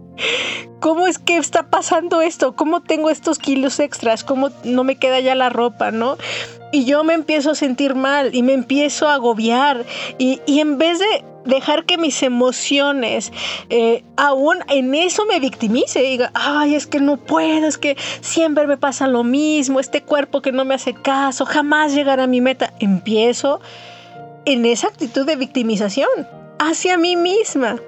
¿Cómo 0.80 1.08
es 1.08 1.18
que 1.18 1.38
está 1.38 1.72
pasando 1.72 2.22
esto? 2.22 2.56
¿Cómo 2.56 2.84
tengo 2.84 3.10
estos 3.10 3.40
kilos 3.40 3.80
extras? 3.80 4.24
¿Cómo 4.24 4.52
no 4.64 4.84
me 4.84 4.98
queda 4.98 5.20
ya 5.22 5.34
la 5.34 5.50
ropa, 5.50 5.90
no? 5.90 6.18
Y 6.72 6.86
yo 6.86 7.04
me 7.04 7.16
empiezo 7.16 7.52
a 7.52 7.56
sentir 7.56 7.96
mal 7.96 8.36
y 8.36 8.44
me 8.44 8.54
empiezo 8.54 9.08
a 9.08 9.16
agobiar. 9.16 9.86
Y, 10.20 10.40
en 10.46 10.78
vez 10.78 11.00
de 11.00 11.26
dejar 11.46 11.86
que 11.86 11.98
mis 11.98 12.22
emociones 12.22 13.34
eh, 13.72 14.04
aún 14.18 14.60
en 14.68 14.94
eso 14.94 15.26
me 15.26 15.40
victimice 15.40 16.04
y 16.04 16.12
diga, 16.12 16.30
ay, 16.36 16.76
es 16.76 16.86
que 16.86 17.00
no 17.00 17.18
puedo, 17.18 17.68
es 17.68 17.80
que 17.80 17.98
siempre 18.22 18.68
me 18.68 18.78
pasa 18.78 19.08
lo 19.08 19.24
mismo, 19.24 19.80
este 19.80 20.04
cuerpo 20.04 20.44
que 20.44 20.52
no 20.52 20.64
me 20.64 20.76
hace 20.76 20.94
caso, 20.94 21.46
jamás 21.48 21.96
llegará 21.96 22.26
a 22.26 22.28
mi 22.28 22.40
meta. 22.40 22.72
Empiezo 22.80 23.62
en 24.46 24.68
esa 24.68 24.90
actitud 24.90 25.26
de 25.26 25.38
victimización 25.38 26.28
hacia 26.60 27.00
mí 27.00 27.16
misma. 27.16 27.80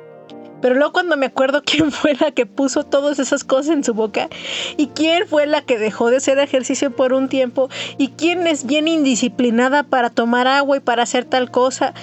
Pero 0.61 0.75
luego 0.75 0.93
cuando 0.93 1.17
me 1.17 1.27
acuerdo 1.27 1.63
quién 1.65 1.91
fue 1.91 2.15
la 2.15 2.31
que 2.31 2.45
puso 2.45 2.83
todas 2.83 3.19
esas 3.19 3.43
cosas 3.43 3.73
en 3.75 3.83
su 3.83 3.93
boca 3.93 4.29
y 4.77 4.87
quién 4.87 5.27
fue 5.27 5.45
la 5.45 5.61
que 5.61 5.77
dejó 5.77 6.09
de 6.09 6.17
hacer 6.17 6.39
ejercicio 6.39 6.91
por 6.95 7.13
un 7.13 7.29
tiempo 7.29 7.69
y 7.97 8.09
quién 8.09 8.47
es 8.47 8.65
bien 8.65 8.87
indisciplinada 8.87 9.83
para 9.83 10.09
tomar 10.09 10.47
agua 10.47 10.77
y 10.77 10.81
para 10.81 11.03
hacer 11.03 11.25
tal 11.25 11.51
cosa, 11.51 11.93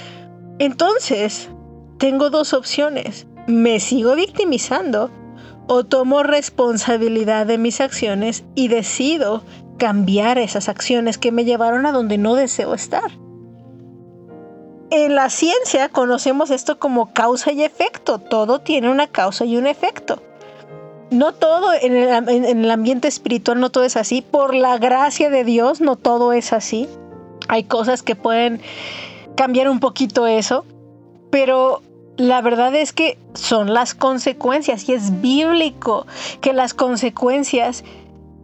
entonces 0.59 1.49
tengo 1.99 2.30
dos 2.30 2.52
opciones. 2.52 3.26
Me 3.47 3.80
sigo 3.80 4.14
victimizando 4.14 5.11
o 5.66 5.85
tomo 5.85 6.23
responsabilidad 6.23 7.47
de 7.47 7.59
mis 7.59 7.80
acciones 7.80 8.44
y 8.54 8.68
decido 8.68 9.42
cambiar 9.78 10.38
esas 10.38 10.68
acciones 10.68 11.18
que 11.18 11.32
me 11.32 11.44
llevaron 11.44 11.87
a 11.87 11.92
donde 11.92 12.18
no 12.18 12.35
deseo 12.35 12.75
estar. 12.75 13.22
En 14.94 15.14
la 15.14 15.30
ciencia 15.30 15.88
conocemos 15.88 16.50
esto 16.50 16.78
como 16.78 17.14
causa 17.14 17.50
y 17.50 17.62
efecto. 17.62 18.18
Todo 18.18 18.58
tiene 18.58 18.90
una 18.90 19.06
causa 19.06 19.46
y 19.46 19.56
un 19.56 19.66
efecto. 19.66 20.22
No 21.11 21.32
todo 21.32 21.72
en 21.72 21.96
el, 21.96 22.70
ambiente 22.70 23.08
espiritual, 23.08 23.58
no 23.58 23.70
todo 23.70 23.84
es 23.84 23.96
así. 23.96 24.20
Por 24.20 24.54
la 24.54 24.76
gracia 24.76 25.30
de 25.30 25.44
Dios, 25.44 25.80
no 25.80 25.96
todo 25.96 26.34
es 26.34 26.52
así. 26.52 26.90
Hay 27.49 27.64
cosas 27.64 28.02
que 28.02 28.16
pueden 28.16 28.61
cambiar 29.34 29.70
un 29.70 29.80
poquito 29.80 30.26
eso, 30.26 30.66
pero 31.30 31.80
la 32.18 32.42
verdad 32.42 32.75
es 32.75 32.92
que 32.92 33.16
son 33.32 33.72
las 33.72 33.94
consecuencias 33.94 34.87
y 34.90 34.92
es 34.92 35.22
bíblico 35.22 36.06
que 36.42 36.52
las 36.52 36.75
consecuencias 36.75 37.82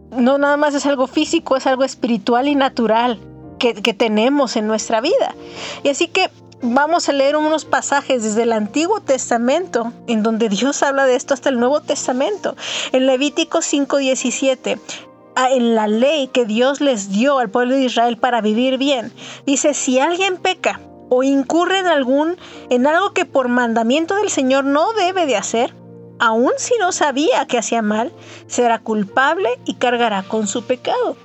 no 0.09 0.39
nada 0.39 0.57
más 0.57 0.73
es 0.73 0.87
algo 0.87 1.05
físico, 1.05 1.57
es 1.57 1.67
algo 1.67 1.83
espiritual 1.83 2.47
y 2.47 2.55
natural 2.55 3.19
que, 3.59 3.93
tenemos 3.93 4.55
en 4.55 4.67
nuestra 4.67 5.01
vida. 5.01 5.35
Y 5.83 5.89
así 5.89 6.07
que 6.07 6.29
vamos 6.61 7.09
a 7.09 7.13
leer 7.13 7.35
unos 7.35 7.65
pasajes 7.65 8.23
desde 8.23 8.43
el 8.43 8.53
Antiguo 8.53 9.01
Testamento, 9.01 9.93
en 10.07 10.23
donde 10.23 10.49
Dios 10.49 10.81
habla 10.81 11.05
de 11.05 11.15
esto 11.15 11.33
hasta 11.33 11.49
el 11.49 11.59
Nuevo 11.59 11.81
Testamento. 11.81 12.55
En 12.91 13.05
Levítico 13.05 13.59
5:17, 13.59 14.79
en 15.51 15.75
la 15.75 15.87
ley 15.87 16.27
que 16.27 16.45
Dios 16.45 16.81
les 16.81 17.11
dio 17.11 17.39
al 17.39 17.49
pueblo 17.49 17.75
de 17.75 17.83
Israel 17.83 18.17
para 18.17 18.41
vivir 18.41 18.77
bien, 18.77 19.13
dice, 19.45 19.73
si 19.73 19.99
alguien 19.99 20.37
peca 20.37 20.81
o 21.09 21.23
incurre 21.23 21.79
en 21.79 21.87
algún 21.87 22.37
en 22.69 22.87
algo 22.87 23.13
que 23.13 23.25
por 23.25 23.47
mandamiento 23.47 24.15
del 24.15 24.29
Señor 24.29 24.63
no 24.63 24.93
debe 24.93 25.25
de 25.25 25.37
hacer, 25.37 25.73
aun 26.19 26.51
si 26.57 26.73
no 26.79 26.91
sabía 26.91 27.45
que 27.47 27.57
hacía 27.57 27.81
mal, 27.81 28.11
será 28.47 28.79
culpable 28.79 29.49
y 29.65 29.75
cargará 29.75 30.23
con 30.23 30.47
su 30.47 30.63
pecado. 30.63 31.15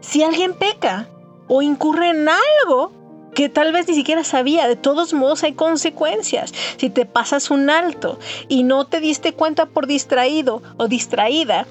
Si 0.00 0.22
alguien 0.22 0.54
peca 0.54 1.08
o 1.50 1.62
incurre 1.62 2.10
en 2.10 2.28
algo 2.28 2.92
que 3.34 3.48
tal 3.48 3.72
vez 3.72 3.88
ni 3.88 3.94
siquiera 3.94 4.24
sabía, 4.24 4.68
de 4.68 4.76
todos 4.76 5.12
modos 5.12 5.42
hay 5.42 5.52
consecuencias. 5.52 6.54
Si 6.76 6.90
te 6.90 7.04
pasas 7.06 7.50
un 7.50 7.70
alto 7.70 8.18
y 8.48 8.62
no 8.62 8.86
te 8.86 9.00
diste 9.00 9.32
cuenta 9.32 9.66
por 9.66 9.86
distraído 9.86 10.62
o 10.78 10.86
distraída, 10.86 11.66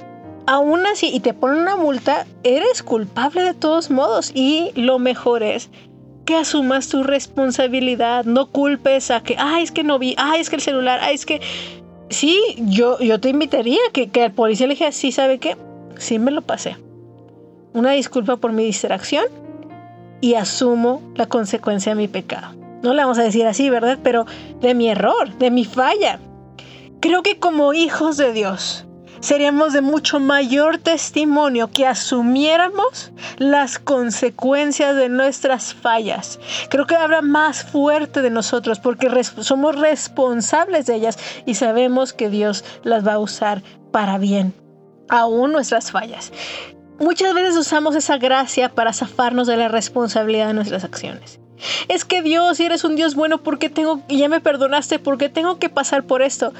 aún 0.47 0.85
así 0.85 1.09
y 1.13 1.21
te 1.21 1.33
ponen 1.33 1.59
una 1.59 1.77
multa, 1.77 2.27
eres 2.43 2.83
culpable 2.83 3.41
de 3.41 3.53
todos 3.53 3.89
modos 3.89 4.31
y 4.33 4.71
lo 4.75 4.99
mejor 4.99 5.43
es 5.43 5.69
que 6.25 6.35
asumas 6.35 6.89
tu 6.89 7.03
responsabilidad, 7.03 8.25
no 8.25 8.47
culpes 8.47 9.11
a 9.11 9.23
que, 9.23 9.35
ay, 9.39 9.63
es 9.63 9.71
que 9.71 9.83
no 9.83 9.97
vi, 9.97 10.13
ay, 10.17 10.41
es 10.41 10.49
que 10.49 10.57
el 10.57 10.61
celular, 10.61 10.99
ay, 11.01 11.15
es 11.15 11.25
que... 11.25 11.41
Sí, 12.09 12.39
yo, 12.57 12.99
yo 12.99 13.19
te 13.19 13.29
invitaría 13.29 13.79
que, 13.93 14.09
que 14.09 14.23
al 14.23 14.31
policía 14.31 14.65
le 14.65 14.73
dijera, 14.73 14.91
sí, 14.91 15.11
¿sabe 15.11 15.37
qué? 15.37 15.55
Sí 15.99 16.17
me 16.17 16.31
lo 16.31 16.41
pasé. 16.41 16.75
Una 17.73 17.91
disculpa 17.91 18.37
por 18.37 18.51
mi 18.51 18.65
distracción 18.65 19.25
y 20.21 20.35
asumo 20.35 21.01
la 21.15 21.27
consecuencia 21.27 21.93
de 21.93 22.01
mi 22.01 22.07
pecado. 22.07 22.55
No 22.81 22.93
le 22.93 23.01
vamos 23.01 23.19
a 23.19 23.23
decir 23.23 23.45
así, 23.45 23.69
¿verdad? 23.69 23.99
Pero 24.03 24.25
de 24.61 24.73
mi 24.73 24.89
error, 24.89 25.37
de 25.37 25.51
mi 25.51 25.65
falla. 25.65 26.19
Creo 27.01 27.23
que 27.23 27.39
como 27.39 27.73
hijos 27.73 28.17
de 28.17 28.31
Dios, 28.31 28.85
seríamos 29.19 29.73
de 29.73 29.81
mucho 29.81 30.19
mayor 30.19 30.77
testimonio 30.77 31.69
que 31.71 31.85
asumiéramos 31.85 33.11
las 33.37 33.79
consecuencias 33.79 34.95
de 34.95 35.09
nuestras 35.09 35.73
fallas. 35.73 36.39
Creo 36.69 36.85
que 36.85 36.95
habla 36.95 37.21
más 37.21 37.63
fuerte 37.63 38.21
de 38.21 38.29
nosotros 38.29 38.79
porque 38.79 39.09
somos 39.23 39.75
responsables 39.75 40.85
de 40.85 40.95
ellas 40.95 41.17
y 41.45 41.55
sabemos 41.55 42.13
que 42.13 42.29
Dios 42.29 42.63
las 42.83 43.05
va 43.05 43.13
a 43.13 43.19
usar 43.19 43.61
para 43.91 44.17
bien, 44.17 44.53
aún 45.09 45.51
nuestras 45.51 45.91
fallas. 45.91 46.31
Muchas 46.99 47.33
veces 47.33 47.55
usamos 47.55 47.95
esa 47.95 48.17
gracia 48.17 48.69
para 48.69 48.93
zafarnos 48.93 49.47
de 49.47 49.57
la 49.57 49.69
responsabilidad 49.69 50.47
de 50.47 50.53
nuestras 50.53 50.83
acciones. 50.83 51.39
Es 51.87 52.05
que 52.05 52.21
Dios, 52.21 52.57
si 52.57 52.65
eres 52.65 52.83
un 52.83 52.95
Dios 52.95 53.15
bueno, 53.15 53.39
¿por 53.39 53.59
qué 53.59 53.69
tengo, 53.69 54.01
ya 54.09 54.29
me 54.29 54.41
perdonaste, 54.41 54.99
¿por 54.99 55.17
qué 55.17 55.29
tengo 55.29 55.59
que 55.59 55.69
pasar 55.69 56.03
por 56.03 56.21
esto? 56.21 56.53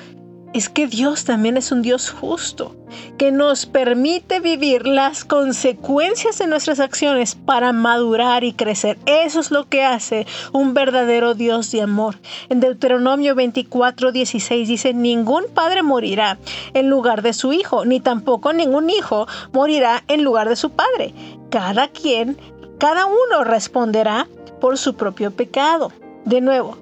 Es 0.53 0.69
que 0.69 0.88
Dios 0.88 1.25
también 1.25 1.57
es 1.57 1.71
un 1.71 1.81
Dios 1.81 2.09
justo, 2.09 2.75
que 3.17 3.31
nos 3.31 3.65
permite 3.65 4.39
vivir 4.39 4.88
las 4.88 5.23
consecuencias 5.23 6.38
de 6.39 6.47
nuestras 6.47 6.79
acciones 6.79 7.35
para 7.35 7.71
madurar 7.71 8.43
y 8.43 8.53
crecer. 8.53 8.97
Eso 9.05 9.39
es 9.39 9.51
lo 9.51 9.67
que 9.67 9.83
hace 9.83 10.25
un 10.51 10.73
verdadero 10.73 11.35
Dios 11.35 11.71
de 11.71 11.83
amor. 11.83 12.15
En 12.49 12.59
Deuteronomio 12.59 13.35
24, 13.35 14.12
16 14.12 14.67
dice, 14.67 14.93
ningún 14.93 15.45
padre 15.53 15.83
morirá 15.83 16.39
en 16.73 16.89
lugar 16.89 17.21
de 17.21 17.33
su 17.33 17.53
hijo, 17.53 17.85
ni 17.85 17.99
tampoco 17.99 18.53
ningún 18.53 18.89
hijo 18.89 19.27
morirá 19.53 20.03
en 20.07 20.23
lugar 20.23 20.49
de 20.49 20.55
su 20.55 20.71
padre. 20.71 21.13
Cada 21.51 21.88
quien, 21.89 22.38
cada 22.79 23.05
uno 23.05 23.43
responderá 23.43 24.27
por 24.59 24.77
su 24.77 24.95
propio 24.95 25.31
pecado. 25.31 25.91
De 26.25 26.41
nuevo, 26.41 26.77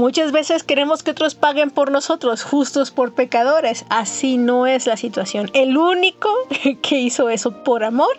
Muchas 0.00 0.32
veces 0.32 0.64
queremos 0.64 1.02
que 1.02 1.10
otros 1.10 1.34
paguen 1.34 1.70
por 1.70 1.90
nosotros, 1.90 2.42
justos 2.42 2.90
por 2.90 3.12
pecadores. 3.12 3.84
Así 3.90 4.38
no 4.38 4.66
es 4.66 4.86
la 4.86 4.96
situación. 4.96 5.50
El 5.52 5.76
único 5.76 6.30
que 6.82 6.98
hizo 6.98 7.28
eso 7.28 7.62
por 7.62 7.84
amor 7.84 8.16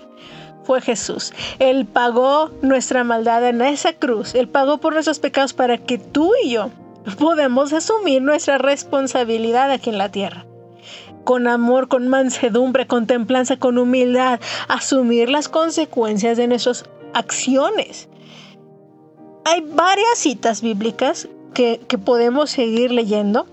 fue 0.64 0.80
Jesús. 0.80 1.34
Él 1.58 1.88
pagó 1.88 2.52
nuestra 2.62 3.04
maldad 3.04 3.44
en 3.48 3.64
esa 3.64 3.94
cruz. 3.94 4.36
Él 4.36 4.48
pagó 4.48 4.78
por 4.78 4.94
nuestros 4.94 5.18
pecados 5.18 5.54
para 5.54 5.80
que 5.80 5.98
tú 5.98 6.32
y 6.44 6.52
yo 6.52 6.70
podamos 7.18 7.74
asumir 7.74 8.22
nuestra 8.22 8.60
responsabilidad 8.60 9.72
aquí 9.72 9.90
en 9.90 9.98
la 9.98 10.12
tierra. 10.12 10.46
Con 11.24 11.48
amor, 11.48 11.88
con 11.88 12.08
mansedumbre, 12.08 12.86
con 12.86 13.08
templanza, 13.08 13.58
con 13.58 13.80
humildad, 13.80 14.40
asumir 14.68 15.32
las 15.32 15.50
consecuencias 15.50 16.38
de 16.38 16.48
nuestras 16.48 16.86
acciones. 17.16 18.08
Hay 19.46 19.62
varias 19.62 20.20
citas 20.20 20.62
bíblicas 20.62 21.28
que, 21.54 21.80
podemos 22.04 22.50
seguir 22.50 22.92
leyendo. 22.92 23.46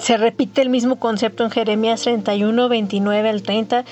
Se 0.00 0.16
repite 0.16 0.62
el 0.62 0.70
mismo 0.70 0.96
concepto 0.96 1.44
en 1.44 1.50
Jeremías 1.50 2.02
31, 2.02 2.68
29 2.68 3.28
al 3.28 3.42
30 3.42 3.84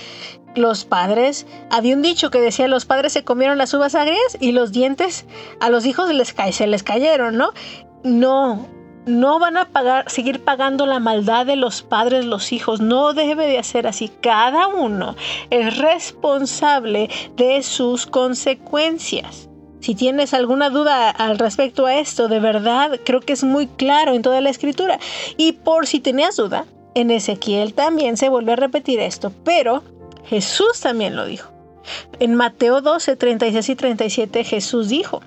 los 0.54 0.84
padres, 0.84 1.46
había 1.70 1.96
un 1.96 2.02
dicho 2.02 2.30
que 2.30 2.38
decía 2.38 2.68
los 2.68 2.84
padres 2.84 3.14
se 3.14 3.24
comieron 3.24 3.56
las 3.56 3.72
uvas 3.72 3.94
agrias 3.94 4.36
y 4.38 4.52
los 4.52 4.70
dientes 4.70 5.24
a 5.60 5.70
los 5.70 5.86
hijos 5.86 6.12
les 6.12 6.34
se 6.50 6.66
les 6.66 6.82
cayeron, 6.82 7.38
¿no? 7.38 7.52
No, 8.04 8.68
no 9.06 9.38
van 9.38 9.56
a 9.56 9.68
pagar, 9.68 10.10
seguir 10.10 10.44
pagando 10.44 10.86
la 10.86 11.00
maldad 11.00 11.46
de 11.46 11.56
los 11.56 11.82
padres, 11.82 12.24
los 12.24 12.52
hijos. 12.52 12.80
No 12.80 13.14
debe 13.14 13.46
de 13.46 13.58
hacer 13.58 13.86
así. 13.86 14.10
Cada 14.20 14.68
uno 14.68 15.16
es 15.50 15.78
responsable 15.78 17.08
de 17.36 17.62
sus 17.62 18.06
consecuencias. 18.06 19.48
Si 19.82 19.96
tienes 19.96 20.32
alguna 20.32 20.70
duda 20.70 21.10
al 21.10 21.40
respecto 21.40 21.86
a 21.86 21.98
esto, 21.98 22.28
de 22.28 22.38
verdad 22.38 23.00
creo 23.04 23.18
que 23.18 23.32
es 23.32 23.42
muy 23.42 23.66
claro 23.66 24.14
en 24.14 24.22
toda 24.22 24.40
la 24.40 24.48
escritura. 24.48 25.00
Y 25.36 25.54
por 25.54 25.88
si 25.88 25.98
tenías 25.98 26.36
duda, 26.36 26.66
en 26.94 27.10
Ezequiel 27.10 27.74
también 27.74 28.16
se 28.16 28.28
vuelve 28.28 28.52
a 28.52 28.56
repetir 28.56 29.00
esto, 29.00 29.32
pero 29.44 29.82
Jesús 30.24 30.78
también 30.80 31.16
lo 31.16 31.26
dijo. 31.26 31.50
En 32.20 32.36
Mateo 32.36 32.80
12, 32.80 33.16
36 33.16 33.68
y 33.68 33.74
37 33.74 34.44
Jesús 34.44 34.88
dijo, 34.88 35.20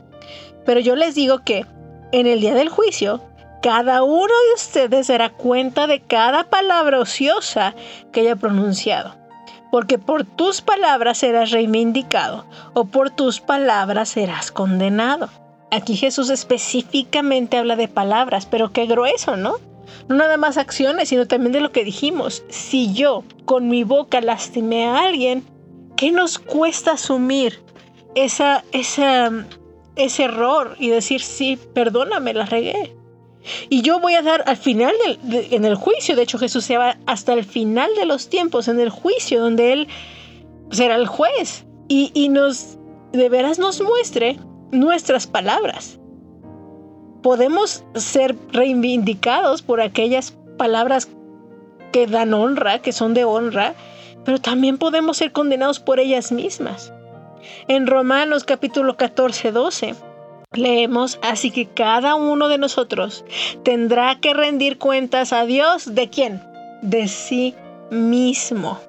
pero 0.65 0.79
yo 0.79 0.95
les 0.95 1.15
digo 1.15 1.43
que 1.43 1.65
en 2.13 2.25
el 2.25 2.39
día 2.39 2.53
del 2.53 2.69
juicio, 2.69 3.21
cada 3.61 4.03
uno 4.03 4.21
de 4.23 4.53
ustedes 4.55 5.07
dará 5.07 5.31
cuenta 5.33 5.85
de 5.85 5.99
cada 5.99 6.49
palabra 6.49 7.01
ociosa 7.01 7.75
que 8.13 8.21
haya 8.21 8.37
pronunciado 8.37 9.24
porque 9.75 9.97
por 9.97 10.23
tus 10.23 10.61
palabras 10.61 11.17
serás 11.17 11.51
reivindicado 11.51 12.45
o 12.73 12.85
por 12.85 13.09
tus 13.09 13.41
palabras 13.41 14.07
serás 14.07 14.49
condenado. 14.49 15.27
Aquí 15.69 15.97
Jesús 15.97 16.29
específicamente 16.29 17.57
habla 17.57 17.75
de 17.75 17.89
palabras, 17.89 18.45
pero 18.45 18.71
qué 18.71 18.85
grueso, 18.85 19.35
¿no? 19.35 19.57
No 20.07 20.15
nada 20.15 20.37
más 20.37 20.55
acciones, 20.55 21.09
sino 21.09 21.27
también 21.27 21.51
de 21.51 21.59
lo 21.59 21.73
que 21.73 21.83
dijimos. 21.83 22.45
Si 22.47 22.93
yo 22.93 23.25
con 23.43 23.67
mi 23.67 23.83
boca 23.83 24.21
lastimé 24.21 24.85
a 24.85 25.07
alguien, 25.07 25.43
¿qué 25.97 26.13
nos 26.13 26.39
cuesta 26.39 26.93
asumir 26.93 27.61
esa, 28.15 28.63
esa, 28.71 29.29
ese 29.97 30.23
error 30.23 30.77
y 30.79 30.87
decir, 30.87 31.19
sí, 31.19 31.59
perdóname, 31.73 32.33
la 32.33 32.45
regué? 32.45 32.95
Y 33.69 33.81
yo 33.81 33.99
voy 33.99 34.15
a 34.15 34.21
dar 34.21 34.43
al 34.47 34.57
final 34.57 34.93
del, 35.23 35.47
en 35.51 35.65
el 35.65 35.75
juicio, 35.75 36.15
de 36.15 36.23
hecho 36.23 36.37
Jesús 36.37 36.65
se 36.65 36.77
va 36.77 36.97
hasta 37.05 37.33
el 37.33 37.43
final 37.43 37.89
de 37.95 38.05
los 38.05 38.29
tiempos, 38.29 38.67
en 38.67 38.79
el 38.79 38.89
juicio, 38.89 39.41
donde 39.41 39.73
Él 39.73 39.87
será 40.71 40.95
el 40.95 41.07
juez 41.07 41.65
y, 41.87 42.11
y 42.13 42.29
nos, 42.29 42.77
de 43.11 43.29
veras 43.29 43.59
nos 43.59 43.81
muestre 43.81 44.39
nuestras 44.71 45.27
palabras. 45.27 45.99
Podemos 47.21 47.83
ser 47.95 48.35
reivindicados 48.51 49.61
por 49.61 49.81
aquellas 49.81 50.31
palabras 50.57 51.09
que 51.91 52.07
dan 52.07 52.33
honra, 52.33 52.81
que 52.81 52.91
son 52.91 53.13
de 53.13 53.25
honra, 53.25 53.73
pero 54.23 54.39
también 54.39 54.77
podemos 54.77 55.17
ser 55.17 55.31
condenados 55.31 55.79
por 55.79 55.99
ellas 55.99 56.31
mismas. 56.31 56.91
En 57.67 57.87
Romanos 57.87 58.43
capítulo 58.43 58.97
14, 58.97 59.51
12 59.51 59.95
Leemos, 60.55 61.19
así 61.21 61.51
que 61.51 61.67
cada 61.67 62.15
uno 62.15 62.47
de 62.47 62.57
nosotros 62.57 63.25
tendrá 63.63 64.19
que 64.19 64.33
rendir 64.33 64.77
cuentas 64.77 65.33
a 65.33 65.45
Dios 65.45 65.93
de 65.93 66.09
quién? 66.09 66.41
De 66.81 67.07
sí 67.07 67.55
mismo. 67.91 68.79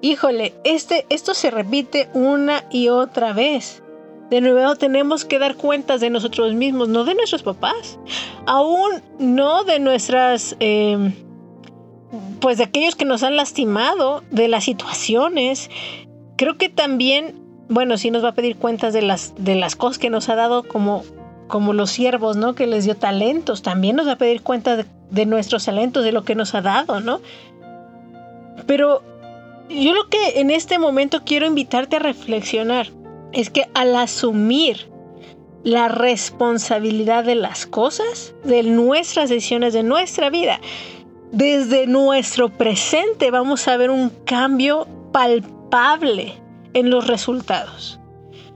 Híjole, 0.00 0.52
este, 0.64 1.06
esto 1.10 1.32
se 1.32 1.50
repite 1.50 2.08
una 2.12 2.64
y 2.70 2.88
otra 2.88 3.32
vez. 3.32 3.82
De 4.30 4.40
nuevo 4.40 4.76
tenemos 4.76 5.24
que 5.24 5.38
dar 5.38 5.56
cuentas 5.56 6.00
de 6.00 6.10
nosotros 6.10 6.54
mismos, 6.54 6.88
no 6.88 7.04
de 7.04 7.14
nuestros 7.14 7.42
papás, 7.42 7.98
aún 8.46 9.02
no 9.18 9.62
de 9.62 9.78
nuestras, 9.78 10.56
eh, 10.58 11.12
pues 12.40 12.58
de 12.58 12.64
aquellos 12.64 12.96
que 12.96 13.04
nos 13.04 13.22
han 13.22 13.36
lastimado, 13.36 14.24
de 14.30 14.48
las 14.48 14.64
situaciones. 14.64 15.70
Creo 16.36 16.56
que 16.56 16.68
también, 16.68 17.41
bueno, 17.72 17.96
sí 17.96 18.10
nos 18.10 18.24
va 18.24 18.30
a 18.30 18.34
pedir 18.34 18.56
cuentas 18.56 18.92
de 18.92 19.02
las, 19.02 19.34
de 19.36 19.54
las 19.54 19.76
cosas 19.76 19.98
que 19.98 20.10
nos 20.10 20.28
ha 20.28 20.36
dado 20.36 20.62
como, 20.62 21.04
como 21.48 21.72
los 21.72 21.90
siervos, 21.90 22.36
¿no? 22.36 22.54
Que 22.54 22.66
les 22.66 22.84
dio 22.84 22.96
talentos, 22.96 23.62
también 23.62 23.96
nos 23.96 24.06
va 24.06 24.12
a 24.12 24.18
pedir 24.18 24.42
cuentas 24.42 24.78
de, 24.78 24.86
de 25.10 25.26
nuestros 25.26 25.64
talentos, 25.64 26.04
de 26.04 26.12
lo 26.12 26.24
que 26.24 26.34
nos 26.34 26.54
ha 26.54 26.60
dado, 26.60 27.00
¿no? 27.00 27.20
Pero 28.66 29.02
yo 29.70 29.94
lo 29.94 30.08
que 30.08 30.40
en 30.40 30.50
este 30.50 30.78
momento 30.78 31.22
quiero 31.24 31.46
invitarte 31.46 31.96
a 31.96 32.00
reflexionar 32.00 32.88
es 33.32 33.48
que 33.48 33.66
al 33.74 33.96
asumir 33.96 34.90
la 35.64 35.88
responsabilidad 35.88 37.24
de 37.24 37.36
las 37.36 37.66
cosas, 37.66 38.34
de 38.44 38.62
nuestras 38.64 39.30
decisiones, 39.30 39.72
de 39.72 39.82
nuestra 39.82 40.28
vida, 40.28 40.60
desde 41.30 41.86
nuestro 41.86 42.50
presente 42.50 43.30
vamos 43.30 43.66
a 43.68 43.76
ver 43.78 43.90
un 43.90 44.10
cambio 44.26 44.86
palpable 45.12 46.41
en 46.74 46.90
los 46.90 47.06
resultados. 47.06 47.98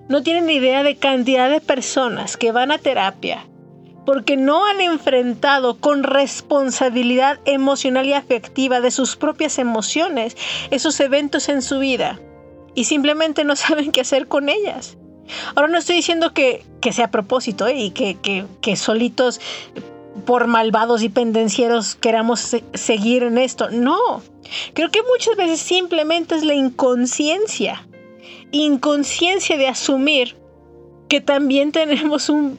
No 0.09 0.23
tienen 0.23 0.49
idea 0.51 0.83
de 0.83 0.97
cantidad 0.97 1.51
de 1.51 1.61
personas 1.61 2.37
que 2.37 2.53
van 2.53 2.71
a 2.71 2.79
terapia 2.79 3.47
porque 4.07 4.37
no 4.37 4.65
han 4.65 4.81
enfrentado 4.81 5.79
con 5.79 6.05
responsabilidad 6.05 7.41
emocional 7.45 8.07
y 8.07 8.13
afectiva 8.13 8.81
de 8.81 8.93
sus 8.93 9.17
propias 9.17 9.59
emociones 9.59 10.37
esos 10.71 11.01
eventos 11.01 11.49
en 11.49 11.61
su 11.61 11.81
vida 11.81 12.21
y 12.75 12.85
simplemente 12.85 13.45
no 13.45 13.57
saben 13.57 13.91
qué 13.91 14.03
hacer 14.03 14.29
con 14.29 14.49
ellas. 14.49 14.97
Ahora 15.57 15.69
no 15.69 15.79
estoy 15.79 15.97
diciendo 15.97 16.33
que, 16.33 16.65
sea 16.93 17.07
a 17.07 17.11
propósito 17.11 17.67
¿eh? 17.67 17.75
y 17.77 17.91
que, 17.91 18.77
solitos 18.77 19.41
por 20.25 20.47
malvados 20.47 21.03
y 21.03 21.09
pendencieros 21.09 21.97
queramos 21.97 22.57
seguir 22.75 23.25
en 23.25 23.39
esto. 23.39 23.71
No, 23.71 24.23
creo 24.73 24.91
que 24.91 25.01
muchas 25.03 25.37
veces 25.37 25.59
simplemente 25.59 26.37
es 26.37 26.45
la 26.45 26.55
inconsciencia. 26.55 27.85
Inconsciencia 28.53 29.57
de 29.57 29.69
asumir 29.69 30.37
que 31.09 31.21
también 31.21 31.73
tenemos 31.73 32.29
un, 32.29 32.59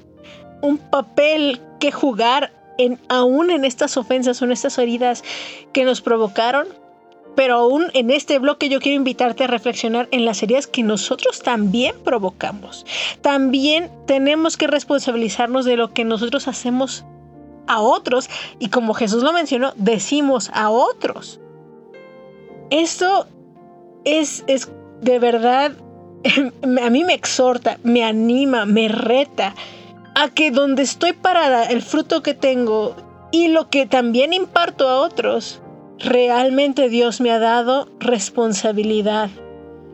un 0.62 0.78
papel 0.78 1.62
que 1.80 1.92
jugar 1.92 2.54
en, 2.78 3.00
aún 3.10 3.52
en 3.52 3.66
estas 3.66 3.98
ofensas 3.98 4.42
o 4.42 4.46
en 4.46 4.52
estas 4.52 4.78
heridas 4.78 5.24
que 5.74 5.84
nos 5.84 6.02
provocaron 6.02 6.68
pero 7.38 7.54
aún 7.54 7.92
en 7.94 8.10
este 8.10 8.40
bloque 8.40 8.68
yo 8.68 8.80
quiero 8.80 8.96
invitarte 8.96 9.44
a 9.44 9.48
reflexionar 9.48 10.08
en 10.10 10.26
las 10.26 10.42
heridas 10.42 10.66
que 10.66 10.82
nosotros 10.82 11.44
también 11.44 11.96
provocamos. 12.04 12.84
También 13.22 13.92
tenemos 14.08 14.58
que 14.58 14.66
responsabilizarnos 14.66 15.64
de 15.64 15.78
lo 15.78 15.94
que 15.94 16.04
nosotros 16.04 16.48
hacemos 16.48 17.06
a 17.68 17.80
otros 17.80 18.28
y 18.58 18.70
como 18.70 18.96
Jesús 18.96 19.22
lo 19.22 19.34
mencionó, 19.34 19.74
decimos 19.76 20.50
a 20.52 20.72
otros. 20.72 21.40
Esto 22.72 23.28
es, 24.04 24.44
es 24.48 24.72
de 25.02 25.20
verdad, 25.20 25.74
a 26.84 26.90
mí 26.90 27.04
me 27.04 27.14
exhorta, 27.14 27.78
me 27.84 28.04
anima, 28.04 28.66
me 28.66 28.88
reta 28.88 29.54
a 30.16 30.30
que 30.30 30.52
donde 30.52 30.84
estoy 30.84 31.14
parada, 31.14 31.66
el 31.66 31.82
fruto 31.82 32.24
que 32.24 32.34
tengo 32.34 32.96
y 33.32 33.50
lo 33.50 33.70
que 33.70 33.86
también 33.86 34.34
imparto 34.34 34.90
a 34.90 35.00
otros, 35.02 35.62
realmente 36.00 36.90
Dios 36.90 37.22
me 37.22 37.32
ha 37.32 37.40
dado 37.40 37.90
responsabilidad 38.00 39.30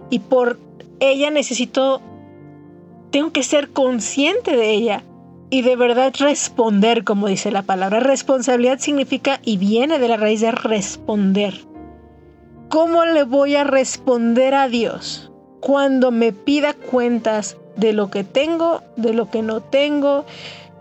y 0.09 0.19
por 0.19 0.59
ella 0.99 1.29
necesito, 1.31 2.01
tengo 3.11 3.31
que 3.31 3.43
ser 3.43 3.69
consciente 3.71 4.55
de 4.55 4.71
ella 4.71 5.03
y 5.49 5.61
de 5.61 5.75
verdad 5.75 6.13
responder, 6.17 7.03
como 7.03 7.27
dice 7.27 7.51
la 7.51 7.63
palabra. 7.63 7.99
Responsabilidad 7.99 8.79
significa 8.79 9.39
y 9.43 9.57
viene 9.57 9.99
de 9.99 10.07
la 10.07 10.17
raíz 10.17 10.41
de 10.41 10.51
responder. 10.51 11.53
¿Cómo 12.73 13.05
le 13.05 13.21
voy 13.21 13.55
a 13.55 13.63
responder 13.63 14.55
a 14.55 14.67
Dios 14.67 15.29
cuando 15.59 16.09
me 16.09 16.33
pida 16.33 16.73
cuentas 16.73 17.55
de 17.75 17.93
lo 17.93 18.09
que 18.09 18.23
tengo, 18.23 18.81
de 18.95 19.13
lo 19.13 19.29
que 19.29 19.43
no 19.43 19.61
tengo? 19.61 20.25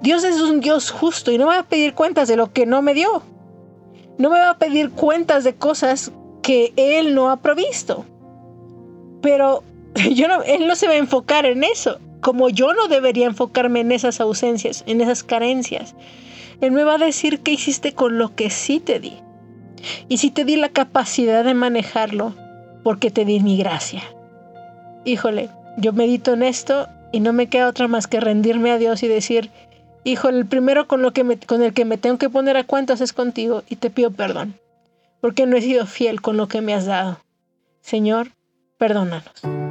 Dios 0.00 0.24
es 0.24 0.40
un 0.40 0.60
Dios 0.60 0.90
justo 0.90 1.30
y 1.30 1.36
no 1.36 1.44
me 1.44 1.52
va 1.52 1.58
a 1.58 1.68
pedir 1.68 1.92
cuentas 1.92 2.28
de 2.28 2.36
lo 2.36 2.50
que 2.50 2.64
no 2.64 2.80
me 2.80 2.94
dio 2.94 3.22
no 4.16 4.30
me 4.30 4.38
va 4.38 4.48
a 4.48 4.58
pedir 4.58 4.90
cuentas 4.92 5.44
de 5.44 5.54
cosas 5.54 6.12
que 6.40 6.72
Él 6.76 7.14
no 7.14 7.30
ha 7.30 7.42
provisto. 7.42 8.06
Pero 9.20 9.62
yo 10.14 10.28
no, 10.28 10.42
Él 10.44 10.66
no 10.66 10.76
se 10.76 10.86
va 10.86 10.94
a 10.94 10.96
enfocar 10.96 11.44
en 11.44 11.62
eso, 11.62 11.98
como 12.22 12.48
yo 12.48 12.72
no 12.72 12.88
debería 12.88 13.26
enfocarme 13.26 13.80
en 13.80 13.92
esas 13.92 14.18
ausencias, 14.18 14.82
en 14.86 15.02
esas 15.02 15.24
carencias. 15.24 15.94
Él 16.62 16.72
me 16.72 16.84
va 16.84 16.94
a 16.94 16.98
decir 16.98 17.40
qué 17.40 17.50
hiciste 17.50 17.92
con 17.92 18.16
lo 18.16 18.34
que 18.34 18.48
sí 18.48 18.80
te 18.80 18.98
di. 18.98 19.18
Y 20.08 20.18
si 20.18 20.30
te 20.30 20.44
di 20.44 20.56
la 20.56 20.68
capacidad 20.68 21.44
de 21.44 21.54
manejarlo, 21.54 22.34
porque 22.82 23.10
te 23.10 23.24
di 23.24 23.40
mi 23.40 23.56
gracia. 23.56 24.02
Híjole, 25.04 25.48
yo 25.76 25.92
medito 25.92 26.34
en 26.34 26.42
esto 26.42 26.88
y 27.12 27.20
no 27.20 27.32
me 27.32 27.48
queda 27.48 27.68
otra 27.68 27.88
más 27.88 28.06
que 28.06 28.20
rendirme 28.20 28.70
a 28.70 28.78
Dios 28.78 29.02
y 29.02 29.08
decir, 29.08 29.50
Hijo, 30.04 30.28
el 30.28 30.46
primero 30.46 30.88
con, 30.88 31.00
lo 31.00 31.12
que 31.12 31.22
me, 31.22 31.38
con 31.38 31.62
el 31.62 31.72
que 31.74 31.84
me 31.84 31.96
tengo 31.96 32.18
que 32.18 32.28
poner 32.28 32.56
a 32.56 32.64
cuentas 32.64 33.00
es 33.00 33.12
contigo 33.12 33.62
y 33.68 33.76
te 33.76 33.88
pido 33.88 34.10
perdón, 34.10 34.54
porque 35.20 35.46
no 35.46 35.56
he 35.56 35.62
sido 35.62 35.86
fiel 35.86 36.20
con 36.20 36.36
lo 36.36 36.48
que 36.48 36.60
me 36.60 36.74
has 36.74 36.86
dado. 36.86 37.20
Señor, 37.80 38.32
perdónanos. 38.78 39.61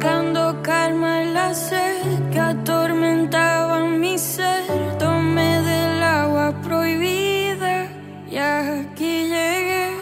Buscando 0.00 0.56
calma 0.62 1.22
en 1.22 1.34
la 1.34 1.52
sed 1.52 2.30
que 2.32 2.40
atormentaba 2.40 3.80
mi 3.80 4.16
ser. 4.16 4.64
Tomé 4.98 5.60
del 5.60 6.02
agua 6.02 6.54
prohibida 6.62 7.86
y 8.30 8.36
aquí 8.38 9.24
llegué 9.24 9.98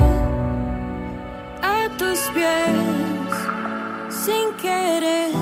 a 1.62 1.88
tus 1.98 2.20
pies 2.32 3.32
sin 4.08 4.52
querer. 4.62 5.32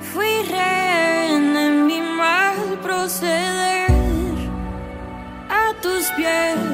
Fui 0.00 0.42
rehén 0.48 1.56
en 1.56 1.86
mi 1.86 2.00
mal 2.00 2.56
proceder 2.82 3.90
a 5.50 5.74
tus 5.82 6.10
pies 6.16 6.69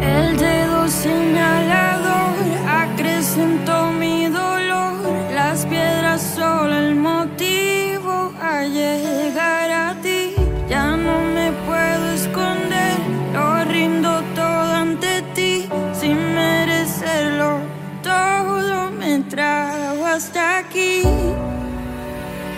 El 0.00 0.36
dedo 0.36 0.88
señalador 0.88 2.34
acrecentó 2.68 3.92
mi 3.92 4.26
dolor, 4.26 4.94
las 5.32 5.64
piedras 5.66 6.20
solo 6.20 6.76
el 6.76 6.96
motivo 6.96 8.32
a 8.42 8.64
llegar 8.64 9.70
a 9.70 9.94
ti. 10.02 10.34
Ya 10.68 10.96
no 10.96 11.22
me 11.22 11.52
puedo 11.64 12.12
esconder, 12.12 12.98
lo 13.32 13.64
rindo 13.66 14.20
todo 14.34 14.74
ante 14.74 15.22
ti, 15.34 15.68
sin 15.92 16.34
merecerlo, 16.34 17.60
todo 18.02 18.90
me 18.90 19.20
trajo 19.20 20.04
hasta 20.06 20.58
aquí. 20.58 21.02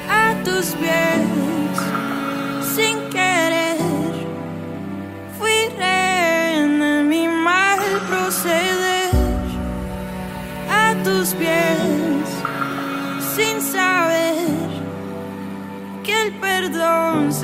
A 0.09 0.35
tus 0.45 0.75
pies 0.77 1.24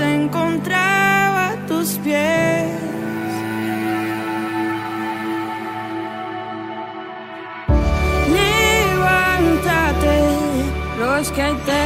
se 0.01 0.15
encontraba 0.15 1.51
a 1.51 1.57
tus 1.69 1.99
pies. 1.99 2.71
los 10.99 11.31
que 11.33 11.49
te 11.67 11.81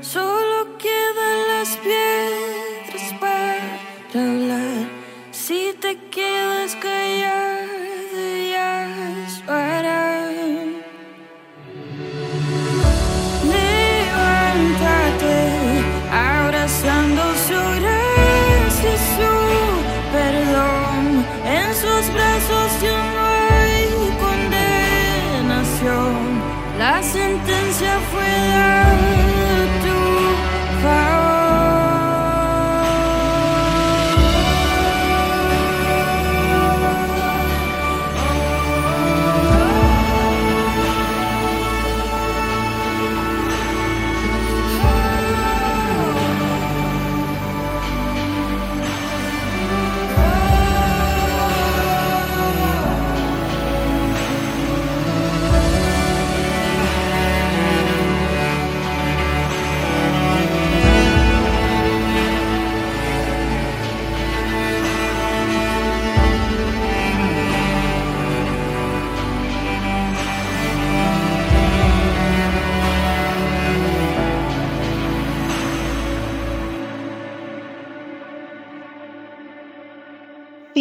solo 0.00 0.78
quedan 0.78 1.48
las 1.48 1.76
piedras 1.76 2.67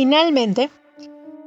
Finalmente, 0.07 0.71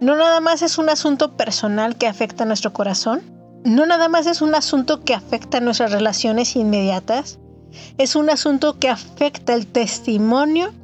no 0.03 0.17
nada 0.17 0.39
más 0.41 0.61
es 0.61 0.77
un 0.77 0.91
asunto 0.91 1.35
personal 1.35 1.97
que 1.97 2.07
afecta 2.07 2.45
a 2.45 2.47
nuestro 2.47 2.75
corazón, 2.75 3.23
no 3.65 3.87
nada 3.87 4.11
más 4.11 4.27
es 4.27 4.43
un 4.43 4.55
asunto 4.55 5.03
que 5.03 5.15
afecta 5.15 5.57
a 5.57 5.61
nuestras 5.63 5.93
relaciones 5.93 6.55
inmediatas, 6.57 7.39
es 7.97 8.17
un 8.17 8.29
asunto 8.29 8.79
que 8.79 8.91
afecta 8.91 9.55
el 9.55 9.67
testimonio 9.67 10.75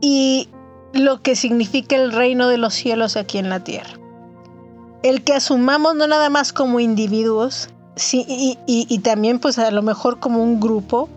y 0.00 0.48
lo 0.92 1.20
que 1.20 1.34
significa 1.34 1.96
el 1.96 2.12
reino 2.12 2.46
de 2.46 2.58
los 2.58 2.74
cielos 2.74 3.16
aquí 3.16 3.38
en 3.38 3.48
la 3.48 3.64
tierra. 3.64 3.98
El 5.02 5.24
que 5.24 5.32
asumamos 5.32 5.96
no 5.96 6.06
nada 6.06 6.30
más 6.30 6.52
como 6.52 6.78
individuos, 6.78 7.68
y, 8.12 8.56
y 8.64 8.98
también 9.00 9.40
pues 9.40 9.58
a 9.58 9.72
lo 9.72 9.82
mejor 9.82 10.20
como 10.20 10.40
un 10.40 10.60
grupo, 10.60 11.08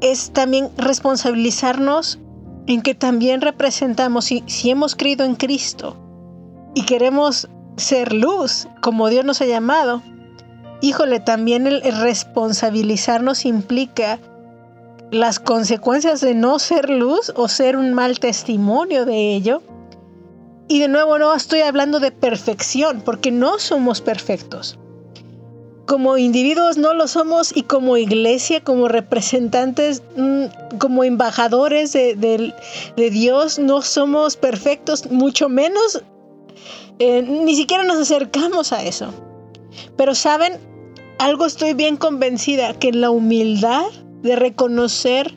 es 0.00 0.30
también 0.30 0.70
responsabilizarnos 0.76 2.20
en 2.66 2.82
que 2.82 2.94
también 2.94 3.40
representamos, 3.40 4.26
si, 4.26 4.42
si 4.46 4.70
hemos 4.70 4.94
creído 4.94 5.24
en 5.24 5.34
Cristo 5.34 5.96
y 6.74 6.84
queremos 6.86 7.48
ser 7.76 8.12
luz, 8.12 8.68
como 8.80 9.08
Dios 9.08 9.24
nos 9.24 9.40
ha 9.40 9.46
llamado, 9.46 10.02
híjole, 10.80 11.20
también 11.20 11.66
el, 11.66 11.82
responsabilizarnos 11.82 13.44
implica 13.44 14.18
las 15.10 15.38
consecuencias 15.38 16.20
de 16.20 16.34
no 16.34 16.58
ser 16.58 16.90
luz 16.90 17.32
o 17.36 17.48
ser 17.48 17.76
un 17.76 17.92
mal 17.94 18.18
testimonio 18.18 19.04
de 19.04 19.34
ello. 19.34 19.62
Y 20.66 20.80
de 20.80 20.88
nuevo 20.88 21.18
no 21.18 21.34
estoy 21.34 21.60
hablando 21.60 22.00
de 22.00 22.10
perfección, 22.10 23.02
porque 23.04 23.30
no 23.30 23.58
somos 23.58 24.00
perfectos 24.00 24.78
como 25.86 26.16
individuos 26.16 26.78
no 26.78 26.94
lo 26.94 27.06
somos 27.08 27.54
y 27.54 27.62
como 27.62 27.96
iglesia, 27.96 28.62
como 28.62 28.88
representantes, 28.88 30.02
mm, 30.16 30.44
como 30.78 31.04
embajadores 31.04 31.92
de, 31.92 32.52
Dios, 32.96 33.58
no 33.58 33.82
somos 33.82 34.36
perfectos, 34.36 35.10
mucho 35.10 35.48
menos, 35.48 36.02
eh, 36.98 37.22
ni 37.22 37.54
siquiera 37.54 37.84
nos 37.84 37.98
acercamos 37.98 38.72
a 38.72 38.82
eso. 38.82 39.12
Pero 39.96 40.14
saben, 40.14 40.58
algo 41.18 41.44
estoy 41.46 41.74
bien 41.74 41.96
convencida, 41.96 42.78
que 42.78 42.88
en 42.88 43.00
la 43.00 43.10
humildad 43.10 43.84
de 44.22 44.36
reconocer 44.36 45.34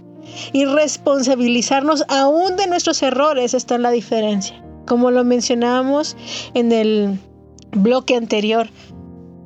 y 0.53 0.65
responsabilizarnos 0.65 2.05
aún 2.07 2.55
de 2.55 2.67
nuestros 2.67 3.01
errores 3.03 3.53
está 3.53 3.77
la 3.77 3.91
diferencia. 3.91 4.63
Como 4.85 5.11
lo 5.11 5.23
mencionábamos 5.23 6.15
en 6.53 6.71
el 6.71 7.19
bloque 7.71 8.15
anterior, 8.15 8.69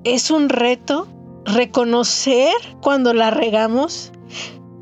es 0.04 0.32
un 0.32 0.50
reto 0.50 1.08
reconocer 1.46 2.54
cuando 2.82 3.14
la 3.14 3.32
regamos. 3.32 4.12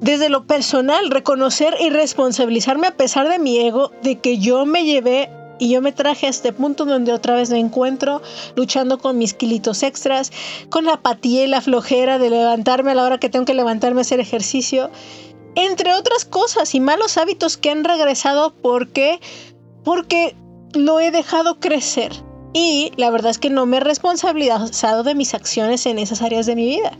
Desde 0.01 0.29
lo 0.29 0.47
personal, 0.47 1.09
reconocer 1.09 1.75
y 1.81 1.89
responsabilizarme 1.89 2.87
a 2.87 2.95
pesar 2.95 3.27
de 3.27 3.37
mi 3.37 3.59
ego, 3.59 3.91
de 4.01 4.19
que 4.19 4.37
yo 4.37 4.65
me 4.65 4.85
llevé 4.85 5.29
y 5.59 5.69
yo 5.69 5.81
me 5.81 5.91
traje 5.91 6.27
a 6.27 6.29
este 6.29 6.53
punto 6.53 6.85
donde 6.85 7.11
otra 7.11 7.35
vez 7.35 7.49
me 7.49 7.59
encuentro 7.59 8.21
luchando 8.55 8.97
con 8.97 9.17
mis 9.17 9.33
kilitos 9.33 9.83
extras, 9.83 10.31
con 10.69 10.85
la 10.85 10.93
apatía 10.93 11.43
y 11.43 11.47
la 11.47 11.59
flojera 11.59 12.17
de 12.17 12.29
levantarme 12.29 12.91
a 12.91 12.95
la 12.95 13.03
hora 13.03 13.19
que 13.19 13.29
tengo 13.29 13.45
que 13.45 13.53
levantarme 13.53 13.99
a 13.99 14.01
hacer 14.01 14.21
ejercicio, 14.21 14.89
entre 15.55 15.93
otras 15.93 16.23
cosas 16.23 16.73
y 16.75 16.79
malos 16.79 17.17
hábitos 17.17 17.57
que 17.57 17.69
han 17.69 17.83
regresado 17.83 18.53
porque 18.61 19.19
porque 19.83 20.35
lo 20.73 20.99
he 20.99 21.11
dejado 21.11 21.59
crecer. 21.59 22.11
Y 22.53 22.91
la 22.97 23.11
verdad 23.11 23.31
es 23.31 23.37
que 23.37 23.49
no 23.49 23.65
me 23.65 23.77
he 23.77 23.81
responsabilizado 23.81 25.03
de 25.03 25.15
mis 25.15 25.33
acciones 25.33 25.85
en 25.85 25.99
esas 25.99 26.21
áreas 26.21 26.45
de 26.45 26.55
mi 26.55 26.65
vida. 26.65 26.97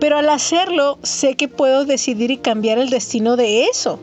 Pero 0.00 0.18
al 0.18 0.28
hacerlo, 0.28 0.98
sé 1.02 1.36
que 1.36 1.46
puedo 1.48 1.84
decidir 1.84 2.30
y 2.32 2.38
cambiar 2.38 2.78
el 2.78 2.90
destino 2.90 3.36
de 3.36 3.66
eso. 3.66 4.00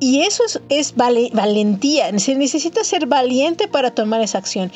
Y 0.00 0.22
eso 0.22 0.42
es, 0.68 0.94
valentía. 0.96 2.18
Se 2.18 2.34
necesita 2.34 2.82
ser 2.84 3.06
valiente 3.06 3.68
para 3.68 3.94
tomar 3.94 4.20
esa 4.22 4.38
acción. 4.38 4.72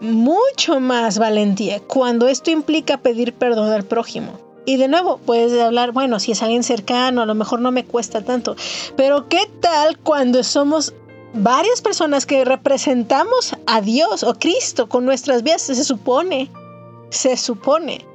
Mucho 0.00 0.80
más 0.80 1.18
valentía 1.18 1.80
cuando 1.80 2.28
esto 2.28 2.50
implica 2.50 2.98
pedir 2.98 3.34
perdón 3.34 3.72
al 3.72 3.84
prójimo. 3.84 4.38
Y 4.66 4.76
de 4.76 4.88
nuevo, 4.88 5.18
puedes 5.18 5.60
hablar, 5.60 5.92
bueno, 5.92 6.18
si 6.18 6.32
es 6.32 6.42
alguien 6.42 6.62
cercano, 6.62 7.22
a 7.22 7.26
lo 7.26 7.34
mejor 7.34 7.60
no 7.60 7.70
me 7.70 7.84
cuesta 7.84 8.24
tanto. 8.24 8.56
Pero 8.96 9.28
¿qué 9.28 9.50
tal 9.60 9.98
cuando 9.98 10.42
somos 10.42 10.94
varias 11.34 11.82
personas 11.82 12.26
que 12.26 12.44
representamos 12.44 13.56
a 13.66 13.80
Dios 13.80 14.22
o 14.22 14.34
Cristo 14.34 14.88
con 14.88 15.04
nuestras 15.04 15.42
vidas, 15.42 15.62
se 15.62 15.84
supone, 15.84 16.50
se 17.10 17.36
supone. 17.36 18.06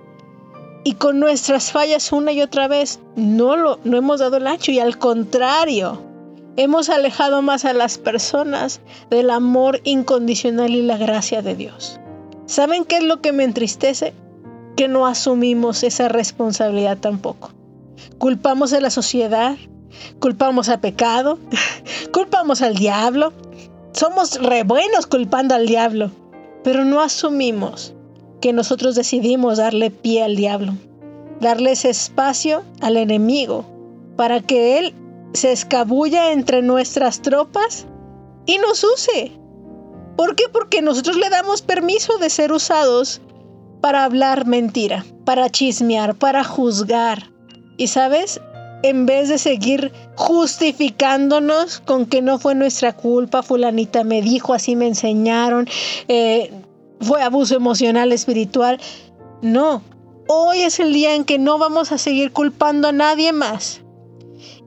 Y 0.86 0.93
con 0.93 1.19
nuestras 1.19 1.71
fallas 1.71 2.12
una 2.13 2.32
y 2.32 2.41
otra 2.41 2.67
vez 2.67 2.99
no 3.15 3.58
lo 3.58 3.79
no 3.84 3.97
hemos 3.97 4.21
dado 4.21 4.38
el 4.38 4.47
ancho 4.47 4.71
y 4.71 4.79
al 4.79 4.97
contrario, 4.97 6.01
hemos 6.55 6.89
alejado 6.89 7.41
más 7.41 7.65
a 7.65 7.73
las 7.73 7.97
personas 7.97 8.79
del 9.10 9.29
amor 9.29 9.82
incondicional 9.84 10.71
y 10.71 10.82
la 10.82 10.97
gracia 10.97 11.41
de 11.41 11.55
Dios. 11.55 11.99
¿Saben 12.45 12.86
qué 12.86 12.97
es 12.97 13.03
lo 13.03 13.21
que 13.21 13.34
me 13.34 13.43
entristece? 13.43 14.13
Que 14.77 14.88
no 14.88 15.05
asumimos 15.05 15.84
esa 15.84 16.08
responsabilidad 16.08 16.97
tampoco. 16.97 17.51
Culpamos 18.17 18.71
a 18.71 18.79
la 18.79 18.89
sociedad, 18.89 19.58
culpamos 20.19 20.69
a 20.69 20.82
pecado, 20.82 21.39
culpamos 22.13 22.62
al 22.62 22.75
diablo. 22.75 23.34
Somos 23.91 24.41
re 24.41 24.63
buenos 24.63 25.08
culpando 25.08 25.56
al 25.56 25.65
diablo, 25.65 26.12
pero 26.63 26.86
no 26.86 27.02
asumimos 27.02 27.93
que 28.41 28.54
nosotros 28.54 28.95
decidimos 28.95 29.58
darle 29.58 29.91
pie 29.91 30.23
al 30.23 30.36
diablo, 30.36 30.73
darle 31.39 31.71
ese 31.71 31.89
espacio 31.89 32.63
al 32.82 32.97
enemigo 32.97 33.65
para 34.15 34.41
que 34.41 34.80
él 34.80 34.93
se 35.34 35.52
escabulla 35.52 36.32
entre 36.32 36.62
nuestras 36.62 37.21
tropas 37.21 37.86
y 38.45 38.58
nos 38.58 38.84
use. 38.84 39.32
¿Por 40.15 40.36
qué? 40.36 40.45
Porque 40.52 40.82
nosotros 40.82 41.15
le 41.17 41.30
damos 41.30 41.62
permiso 41.62 42.17
de 42.17 42.30
ser 42.30 42.52
usados 42.52 43.21
para 43.82 44.04
hablar 44.04 44.45
mentira, 44.45 45.06
para 45.25 45.49
chismear, 45.49 46.15
para 46.15 46.43
juzgar. 46.43 47.32
Y 47.78 47.88
sabes, 47.88 48.41
en 48.83 49.05
vez 49.05 49.29
de 49.29 49.37
seguir 49.37 49.91
justificándonos 50.15 51.79
con 51.79 52.05
que 52.05 52.21
no 52.21 52.39
fue 52.39 52.55
nuestra 52.55 52.93
culpa, 52.93 53.43
fulanita 53.43 54.03
me 54.03 54.21
dijo, 54.21 54.53
así 54.53 54.75
me 54.75 54.87
enseñaron, 54.87 55.67
eh, 56.07 56.51
fue 57.01 57.21
abuso 57.21 57.55
emocional, 57.55 58.11
espiritual. 58.11 58.79
No, 59.41 59.81
hoy 60.27 60.61
es 60.61 60.79
el 60.79 60.93
día 60.93 61.15
en 61.15 61.25
que 61.25 61.39
no 61.39 61.57
vamos 61.57 61.91
a 61.91 61.97
seguir 61.97 62.31
culpando 62.31 62.89
a 62.89 62.91
nadie 62.91 63.31
más. 63.33 63.81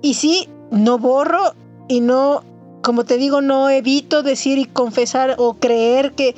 Y 0.01 0.14
sí, 0.14 0.48
no 0.70 0.98
borro 0.98 1.55
y 1.88 2.01
no, 2.01 2.42
como 2.83 3.05
te 3.05 3.16
digo, 3.16 3.40
no 3.40 3.70
evito 3.70 4.22
decir 4.22 4.59
y 4.59 4.64
confesar 4.64 5.37
o 5.38 5.55
creer 5.55 6.12
que, 6.12 6.35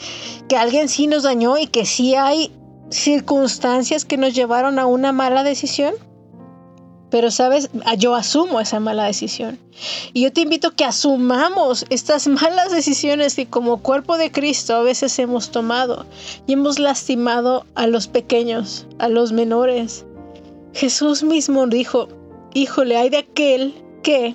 que 0.49 0.57
alguien 0.57 0.89
sí 0.89 1.07
nos 1.07 1.23
dañó 1.23 1.57
y 1.59 1.67
que 1.67 1.87
sí 1.87 2.15
hay 2.15 2.53
circunstancias 2.91 4.05
que 4.05 4.17
nos 4.17 4.35
llevaron 4.35 4.79
a 4.79 4.87
una 4.87 5.13
mala 5.13 5.43
decisión. 5.43 5.95
Pero, 7.15 7.31
sabes, 7.31 7.71
yo 7.97 8.17
asumo 8.17 8.59
esa 8.59 8.81
mala 8.81 9.05
decisión. 9.05 9.61
Y 10.13 10.23
yo 10.23 10.33
te 10.33 10.41
invito 10.41 10.67
a 10.67 10.75
que 10.75 10.85
asumamos 10.85 11.87
estas 11.89 12.27
malas 12.43 12.73
decisiones 12.73 13.37
que 13.37 13.47
como 13.47 13.81
cuerpo 13.83 14.19
de 14.19 14.33
Cristo 14.33 14.75
a 14.75 14.83
veces 14.83 15.17
hemos 15.21 15.51
tomado 15.53 16.07
y 16.49 16.55
hemos 16.55 16.81
lastimado 16.81 17.67
a 17.77 17.87
los 17.87 18.09
pequeños, 18.09 18.89
a 18.99 19.09
los 19.09 19.31
menores. 19.31 20.05
Jesús 20.73 21.23
mismo 21.23 21.69
dijo, 21.69 22.09
híjole, 22.53 22.97
hay 22.97 23.11
de 23.11 23.19
aquel 23.19 23.81
que 24.03 24.35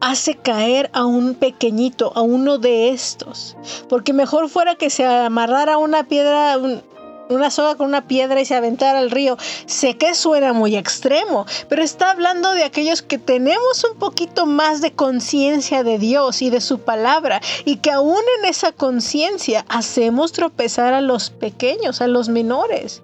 hace 0.00 0.36
caer 0.36 0.88
a 0.94 1.04
un 1.04 1.34
pequeñito, 1.34 2.12
a 2.14 2.22
uno 2.22 2.56
de 2.56 2.88
estos. 2.88 3.58
Porque 3.90 4.14
mejor 4.14 4.48
fuera 4.48 4.74
que 4.74 4.88
se 4.88 5.04
amarrara 5.04 5.76
una 5.76 6.04
piedra, 6.04 6.56
una 7.30 7.50
soga 7.50 7.76
con 7.76 7.86
una 7.86 8.06
piedra 8.06 8.40
y 8.40 8.44
se 8.44 8.54
aventara 8.54 8.98
al 8.98 9.10
río. 9.10 9.36
Sé 9.66 9.96
que 9.96 10.14
suena 10.14 10.52
muy 10.52 10.76
extremo, 10.76 11.46
pero 11.68 11.82
está 11.82 12.10
hablando 12.10 12.52
de 12.52 12.64
aquellos 12.64 13.02
que 13.02 13.18
tenemos 13.18 13.84
un 13.84 13.98
poquito 13.98 14.46
más 14.46 14.80
de 14.80 14.92
conciencia 14.92 15.82
de 15.82 15.98
Dios 15.98 16.42
y 16.42 16.50
de 16.50 16.60
su 16.60 16.80
palabra 16.80 17.40
y 17.64 17.76
que 17.76 17.90
aún 17.90 18.22
en 18.38 18.48
esa 18.48 18.72
conciencia 18.72 19.64
hacemos 19.68 20.32
tropezar 20.32 20.92
a 20.92 21.00
los 21.00 21.30
pequeños, 21.30 22.00
a 22.00 22.06
los 22.06 22.28
menores. 22.28 23.02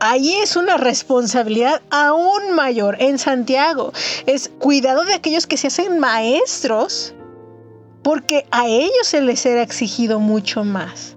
Ahí 0.00 0.34
es 0.34 0.56
una 0.56 0.78
responsabilidad 0.78 1.80
aún 1.90 2.52
mayor 2.56 2.96
en 3.00 3.20
Santiago. 3.20 3.92
Es 4.26 4.50
cuidado 4.58 5.04
de 5.04 5.14
aquellos 5.14 5.46
que 5.46 5.56
se 5.56 5.68
hacen 5.68 6.00
maestros 6.00 7.14
porque 8.02 8.46
a 8.50 8.66
ellos 8.66 9.04
se 9.04 9.20
les 9.20 9.38
será 9.40 9.62
exigido 9.62 10.18
mucho 10.18 10.64
más. 10.64 11.16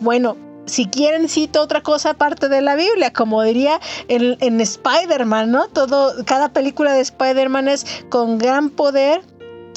Bueno, 0.00 0.36
si 0.68 0.86
quieren 0.86 1.28
cito 1.28 1.62
otra 1.62 1.82
cosa 1.82 2.10
aparte 2.10 2.48
de 2.48 2.60
la 2.60 2.76
Biblia, 2.76 3.12
como 3.12 3.42
diría 3.42 3.80
en, 4.08 4.60
Spider-Man, 4.60 5.50
¿no? 5.50 5.68
Todo, 5.68 6.24
cada 6.24 6.52
película 6.52 6.92
de 6.92 7.00
Spider-Man 7.00 7.68
es 7.68 7.86
con 8.08 8.38
gran 8.38 8.70
poder, 8.70 9.22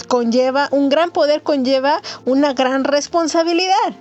conlleva, 0.08 0.68
un 0.72 0.90
gran 0.90 1.12
poder 1.12 1.44
conlleva 1.44 2.02
una 2.26 2.54
gran 2.54 2.84
responsabilidad. 2.84 3.96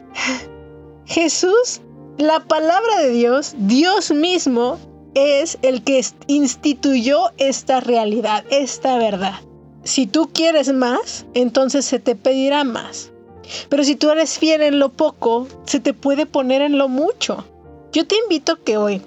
Jesús, 1.07 1.81
la 2.18 2.40
palabra 2.40 3.00
de 3.00 3.11
Dios, 3.11 3.55
Dios 3.57 4.11
mismo, 4.11 4.79
es 5.14 5.59
el 5.62 5.83
que 5.83 6.05
instituyó 6.29 7.31
esta 7.38 7.81
realidad, 7.81 8.44
esta 8.50 8.96
verdad. 8.98 9.35
Si 9.83 10.07
tú 10.07 10.31
quieres 10.33 10.72
más, 10.72 11.26
entonces 11.35 11.85
se 11.85 11.98
te 11.98 12.14
pedirá 12.14 12.64
más. 12.64 13.10
Pero 13.69 13.85
si 13.85 13.97
tú 13.97 14.11
eres 14.11 14.39
fiel 14.39 14.63
en 14.63 14.79
lo 14.79 14.91
poco, 14.91 15.47
se 15.67 15.81
te 15.81 15.95
puede 15.95 16.27
poner 16.27 16.63
en 16.63 16.79
lo 16.79 16.89
mucho. 16.89 17.45
Yo 17.93 18.07
te 18.07 18.17
invito 18.17 18.63
que 18.63 18.77
hoy, 18.77 19.03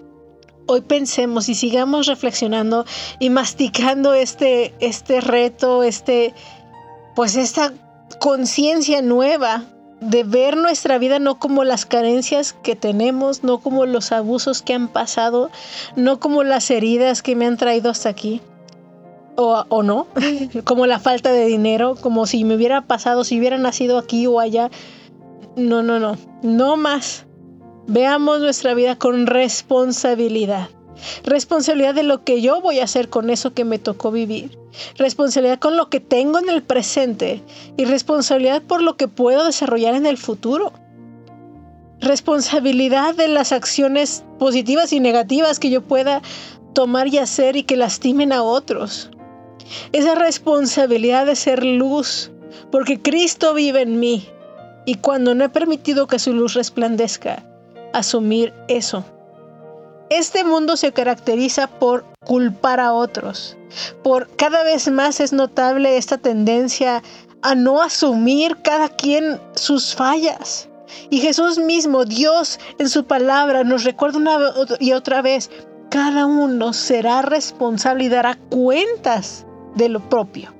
hoy 0.65 0.81
pensemos 0.81 1.49
y 1.49 1.55
sigamos 1.55 2.07
reflexionando 2.07 2.85
y 3.19 3.29
masticando 3.29 4.13
este, 4.13 4.73
este 4.79 5.21
reto, 5.21 5.83
este, 5.83 6.33
pues 7.15 7.35
esta 7.35 7.73
conciencia 8.19 9.01
nueva 9.01 9.65
de 10.09 10.23
ver 10.23 10.57
nuestra 10.57 10.97
vida 10.97 11.19
no 11.19 11.39
como 11.39 11.63
las 11.63 11.85
carencias 11.85 12.53
que 12.61 12.75
tenemos, 12.75 13.43
no 13.43 13.59
como 13.59 13.85
los 13.85 14.11
abusos 14.11 14.61
que 14.61 14.73
han 14.73 14.89
pasado, 14.89 15.49
no 15.95 16.19
como 16.19 16.43
las 16.43 16.69
heridas 16.71 17.21
que 17.21 17.35
me 17.35 17.45
han 17.45 17.57
traído 17.57 17.89
hasta 17.89 18.09
aquí, 18.09 18.41
o, 19.35 19.83
no, 19.83 20.07
como 20.63 20.85
la 20.85 20.99
falta 20.99 21.31
de 21.31 21.45
dinero, 21.45 21.95
como 21.99 22.25
si 22.25 22.43
me 22.43 22.55
hubiera 22.55 22.81
pasado, 22.81 23.23
si 23.23 23.39
hubiera 23.39 23.57
nacido 23.57 23.97
aquí 23.97 24.27
o 24.27 24.39
allá. 24.39 24.69
No, 25.55 25.83
no, 25.83 25.99
no, 25.99 26.17
no 26.41 26.77
más. 26.77 27.25
Veamos 27.87 28.39
nuestra 28.39 28.73
vida 28.73 28.97
con 28.97 29.27
responsabilidad. 29.27 30.69
Responsabilidad 31.23 31.95
de 31.95 32.03
lo 32.03 32.23
que 32.23 32.41
yo 32.41 32.61
voy 32.61 32.79
a 32.79 32.85
hacer 32.85 33.09
con 33.09 33.29
eso 33.29 33.53
que 33.53 33.65
me 33.65 33.77
tocó 33.77 34.11
vivir. 34.11 34.57
Responsabilidad 34.97 35.59
con 35.59 35.75
lo 35.75 35.89
que 35.89 35.99
tengo 35.99 36.39
en 36.39 36.49
el 36.49 36.63
presente 36.63 37.43
y 37.77 37.85
responsabilidad 37.85 38.61
por 38.61 38.81
lo 38.81 38.95
que 38.95 39.07
puedo 39.07 39.43
desarrollar 39.43 39.95
en 39.95 40.05
el 40.05 40.17
futuro. 40.17 40.71
Responsabilidad 41.99 43.15
de 43.15 43.27
las 43.27 43.51
acciones 43.51 44.23
positivas 44.39 44.93
y 44.93 44.99
negativas 44.99 45.59
que 45.59 45.69
yo 45.69 45.81
pueda 45.81 46.21
tomar 46.73 47.07
y 47.07 47.17
hacer 47.17 47.55
y 47.55 47.63
que 47.63 47.77
lastimen 47.77 48.33
a 48.33 48.43
otros 48.43 49.11
esa 49.91 50.15
responsabilidad 50.15 51.25
de 51.25 51.35
ser 51.35 51.63
luz, 51.63 52.31
porque 52.71 53.01
Cristo 53.01 53.53
vive 53.53 53.81
en 53.81 53.99
mí 53.99 54.27
y 54.85 54.95
cuando 54.95 55.33
no 55.35 55.45
he 55.45 55.49
permitido 55.49 56.07
que 56.07 56.19
su 56.19 56.33
luz 56.33 56.53
resplandezca, 56.53 57.43
asumir 57.93 58.53
eso. 58.67 59.03
Este 60.09 60.43
mundo 60.43 60.77
se 60.77 60.91
caracteriza 60.91 61.67
por 61.67 62.05
culpar 62.25 62.79
a 62.79 62.93
otros, 62.93 63.57
por 64.03 64.27
cada 64.35 64.63
vez 64.63 64.89
más 64.89 65.19
es 65.19 65.33
notable 65.33 65.97
esta 65.97 66.17
tendencia 66.17 67.01
a 67.41 67.55
no 67.55 67.81
asumir 67.81 68.57
cada 68.61 68.89
quien 68.89 69.39
sus 69.53 69.95
fallas. 69.95 70.69
Y 71.09 71.19
Jesús 71.19 71.57
mismo, 71.57 72.05
Dios 72.05 72.59
en 72.77 72.89
su 72.89 73.05
palabra, 73.05 73.63
nos 73.63 73.83
recuerda 73.83 74.19
una 74.19 74.39
y 74.79 74.93
otra 74.93 75.21
vez, 75.21 75.49
cada 75.89 76.25
uno 76.25 76.73
será 76.73 77.21
responsable 77.21 78.05
y 78.05 78.09
dará 78.09 78.37
cuentas 78.49 79.45
de 79.75 79.89
lo 79.89 79.99
propio. 80.09 80.53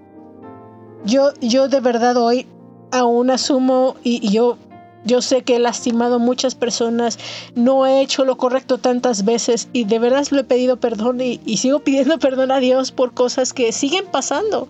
Yo, 1.05 1.31
yo 1.41 1.67
de 1.67 1.79
verdad 1.79 2.17
hoy 2.17 2.47
aún 2.91 3.29
asumo 3.29 3.95
y, 4.03 4.29
yo, 4.31 4.57
yo 5.03 5.21
sé 5.21 5.41
que 5.41 5.55
he 5.55 5.59
lastimado 5.59 6.19
muchas 6.19 6.55
personas, 6.55 7.19
no 7.55 7.85
he 7.85 8.01
hecho 8.01 8.23
lo 8.23 8.37
correcto 8.37 8.77
tantas 8.77 9.25
veces 9.25 9.67
y 9.73 9.85
de 9.85 9.99
verdad 9.99 10.25
lo 10.31 10.41
he 10.41 10.43
pedido 10.43 10.77
perdón 10.77 11.19
y, 11.19 11.41
y 11.45 11.57
sigo 11.57 11.79
pidiendo 11.79 12.19
perdón 12.19 12.51
a 12.51 12.59
Dios 12.59 12.91
por 12.91 13.13
cosas 13.13 13.53
que 13.53 13.71
siguen 13.71 14.05
pasando. 14.11 14.67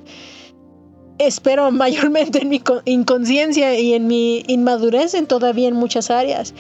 Espero 1.20 1.70
mayormente 1.72 2.42
en 2.42 2.50
mi 2.50 2.62
inconsciencia 2.86 3.80
y 3.80 3.94
en 3.94 4.08
mi 4.08 4.44
inmadurez 4.48 5.14
en 5.14 5.28
todavía 5.28 5.68
en 5.68 5.76
muchas 5.76 6.10
áreas. 6.10 6.54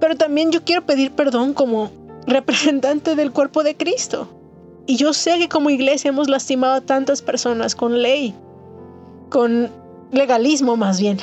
Pero 0.00 0.16
también 0.16 0.50
yo 0.50 0.64
quiero 0.64 0.86
pedir 0.86 1.12
perdón 1.12 1.52
como 1.52 1.90
representante 2.26 3.14
del 3.14 3.30
cuerpo 3.32 3.62
de 3.62 3.76
Cristo. 3.76 4.28
Y 4.86 4.96
yo 4.96 5.12
sé 5.12 5.38
que 5.38 5.48
como 5.48 5.70
iglesia 5.70 6.10
hemos 6.10 6.28
lastimado 6.28 6.74
a 6.74 6.80
tantas 6.80 7.22
personas 7.22 7.74
con 7.74 8.02
ley, 8.02 8.34
con 9.30 9.70
legalismo 10.12 10.76
más 10.76 11.00
bien, 11.00 11.18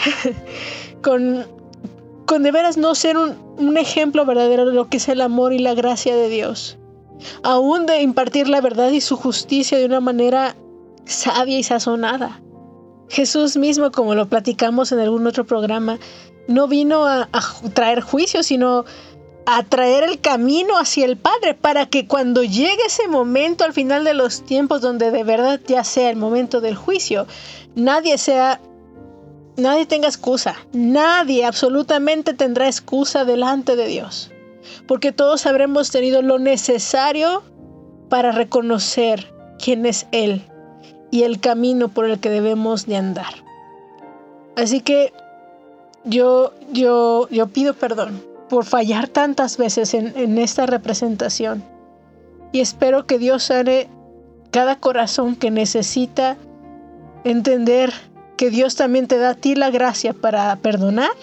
con, 1.03 1.45
con 2.25 2.43
de 2.43 2.51
veras 2.51 2.77
no 2.77 2.95
ser 2.95 3.17
un, 3.17 3.35
un 3.57 3.77
ejemplo 3.77 4.25
verdadero 4.25 4.65
de 4.65 4.73
lo 4.73 4.89
que 4.89 4.97
es 4.97 5.07
el 5.09 5.21
amor 5.21 5.53
y 5.53 5.59
la 5.59 5.75
gracia 5.75 6.15
de 6.15 6.29
Dios. 6.29 6.77
Aún 7.43 7.85
de 7.85 8.01
impartir 8.01 8.47
la 8.49 8.61
verdad 8.61 8.89
y 8.89 9.01
su 9.01 9.15
justicia 9.15 9.77
de 9.77 9.85
una 9.85 9.99
manera 9.99 10.55
sabia 11.05 11.59
y 11.59 11.63
sazonada. 11.63 12.41
Jesús 13.09 13.57
mismo, 13.57 13.91
como 13.91 14.15
lo 14.15 14.27
platicamos 14.27 14.91
en 14.91 14.99
algún 14.99 15.27
otro 15.27 15.45
programa, 15.45 15.99
no 16.47 16.67
vino 16.67 17.05
a, 17.05 17.29
a 17.31 17.41
traer 17.73 18.01
juicio, 18.01 18.41
sino 18.41 18.85
a 19.45 19.63
traer 19.63 20.03
el 20.03 20.19
camino 20.19 20.77
hacia 20.77 21.05
el 21.05 21.17
Padre 21.17 21.53
para 21.53 21.87
que 21.87 22.07
cuando 22.07 22.43
llegue 22.43 22.85
ese 22.85 23.07
momento 23.07 23.63
al 23.63 23.73
final 23.73 24.03
de 24.03 24.13
los 24.13 24.45
tiempos 24.45 24.81
donde 24.81 25.11
de 25.11 25.23
verdad 25.23 25.59
ya 25.67 25.83
sea 25.83 26.09
el 26.09 26.15
momento 26.15 26.61
del 26.61 26.75
juicio, 26.75 27.27
nadie 27.75 28.17
sea 28.17 28.59
nadie 29.57 29.85
tenga 29.85 30.07
excusa, 30.07 30.55
nadie 30.73 31.45
absolutamente 31.45 32.33
tendrá 32.33 32.67
excusa 32.67 33.25
delante 33.25 33.75
de 33.75 33.87
Dios, 33.87 34.31
porque 34.87 35.11
todos 35.11 35.45
habremos 35.45 35.91
tenido 35.91 36.21
lo 36.21 36.39
necesario 36.39 37.43
para 38.09 38.31
reconocer 38.31 39.33
quién 39.59 39.85
es 39.85 40.07
Él 40.11 40.43
y 41.11 41.23
el 41.23 41.39
camino 41.39 41.89
por 41.89 42.05
el 42.05 42.19
que 42.19 42.29
debemos 42.29 42.85
de 42.85 42.97
andar. 42.97 43.43
Así 44.55 44.81
que 44.81 45.13
yo, 46.05 46.53
yo, 46.71 47.27
yo 47.29 47.47
pido 47.47 47.73
perdón 47.73 48.30
por 48.51 48.65
fallar 48.65 49.07
tantas 49.07 49.55
veces 49.55 49.93
en, 49.93 50.37
esta 50.37 50.65
representación. 50.65 51.63
Y 52.51 52.59
espero 52.59 53.07
que 53.07 53.17
Dios 53.17 53.43
sane 53.43 53.87
cada 54.51 54.77
corazón 54.77 55.37
que 55.37 55.49
necesita 55.49 56.35
entender 57.23 57.93
que 58.35 58.49
Dios 58.49 58.75
también 58.75 59.07
te 59.07 59.17
da 59.19 59.29
a 59.29 59.35
ti 59.35 59.55
la 59.55 59.69
gracia 59.69 60.11
para 60.11 60.53
perdonar 60.57 61.13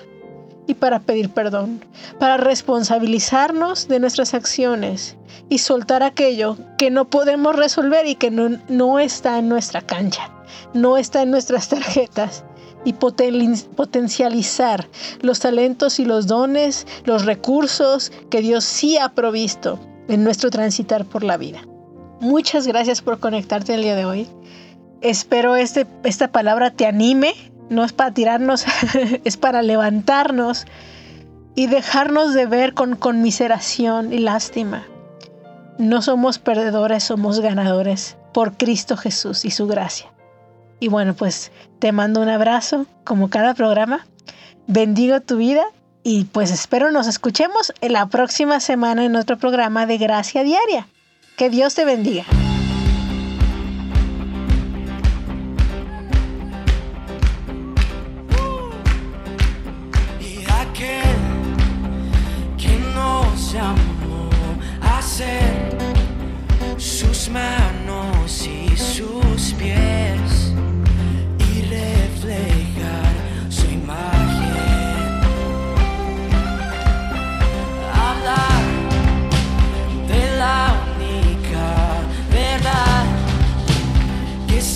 y 0.67 0.73
para 0.73 1.01
pedir 1.01 1.29
perdón, 1.29 1.85
para 2.19 2.39
responsabilizarnos 2.39 3.89
de 3.89 4.01
nuestras 4.01 4.33
acciones 4.33 5.19
y 5.51 5.59
soltar 5.59 6.03
aquello 6.03 6.57
que 6.79 6.91
no 6.91 7.11
podemos 7.11 7.55
resolver 7.55 8.07
y 8.07 8.15
que 8.15 8.31
no, 8.31 8.59
no 8.71 8.99
está 8.99 9.39
en 9.39 9.51
nuestra 9.51 9.83
cancha, 9.83 10.31
no 10.73 10.97
está 10.97 11.21
en 11.21 11.31
nuestras 11.31 11.69
tarjetas 11.69 12.43
y 12.85 12.93
potencializar 12.95 14.89
los 15.21 15.41
talentos 15.41 15.99
y 15.99 16.05
los 16.05 16.27
dones, 16.27 16.87
los 17.05 17.25
recursos 17.25 18.13
que 18.31 18.41
Dios 18.41 18.65
sí 18.65 18.97
ha 18.99 19.11
provisto 19.11 19.79
en 20.09 20.25
nuestro 20.25 20.51
transitar 20.51 21.05
por 21.05 21.23
la 21.25 21.37
vida. 21.37 21.61
Muchas 22.21 22.67
gracias 22.67 23.03
por 23.03 23.21
conectarte 23.21 23.75
el 23.75 23.83
día 23.83 23.97
de 23.97 24.05
hoy. 24.05 24.29
Espero 25.01 25.55
este, 25.57 25.87
esta 26.05 26.29
palabra 26.29 26.71
te 26.71 26.87
anime 26.87 27.35
no 27.69 27.85
es 27.85 27.93
para 27.93 28.13
tirarnos, 28.13 28.65
es 29.25 29.37
para 29.37 29.63
levantarnos 29.63 30.67
y 31.55 31.67
dejarnos 31.67 32.35
de 32.35 32.47
ver 32.47 32.75
con 32.75 32.97
conmiseración 32.97 34.13
y 34.13 34.19
lástima. 34.19 34.87
No 35.79 36.03
somos 36.03 36.39
perdedores, 36.39 37.05
somos 37.05 37.41
ganadores 37.41 38.17
por 38.33 38.57
Cristo 38.57 38.97
Jesús 38.97 39.45
y 39.45 39.51
su 39.51 39.67
gracia. 39.67 40.11
Y 40.81 40.89
bueno, 40.89 41.15
pues 41.15 41.51
te 41.79 41.93
mando 41.93 42.21
un 42.21 42.29
abrazo 42.29 42.87
como 43.05 43.31
cada 43.31 43.55
programa. 43.55 44.07
Bendigo 44.67 45.21
tu 45.21 45.37
vida 45.37 45.65
y 46.03 46.25
pues 46.25 46.51
espero 46.51 46.91
nos 46.91 47.07
escuchemos 47.07 47.73
en 47.81 47.93
la 47.93 48.07
próxima 48.07 48.61
semana 48.61 49.05
en 49.05 49.17
otro 49.17 49.39
programa 49.39 49.87
de 49.87 49.99
Gracia 49.99 50.43
Diaria. 50.43 50.89
Que 51.37 51.51
Dios 51.51 51.75
te 51.75 51.85
bendiga. 51.85 52.25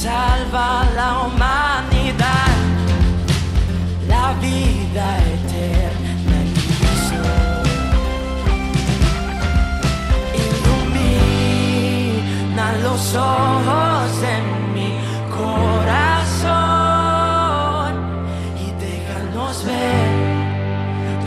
Salva 0.03 0.85
la 0.97 1.09
humanidad, 1.27 2.57
la 4.09 4.33
vida 4.41 5.07
eterna. 5.35 6.03
los 12.83 13.15
ojos 13.15 14.21
de 14.25 14.37
mi 14.75 14.91
corazón 15.39 16.43
y 18.65 18.67
déjanos 18.85 19.55
ver 19.65 20.11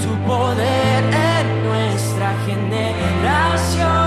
tu 0.02 0.12
poder 0.28 1.04
en 1.34 1.46
nuestra 1.68 2.30
generación. 2.46 4.05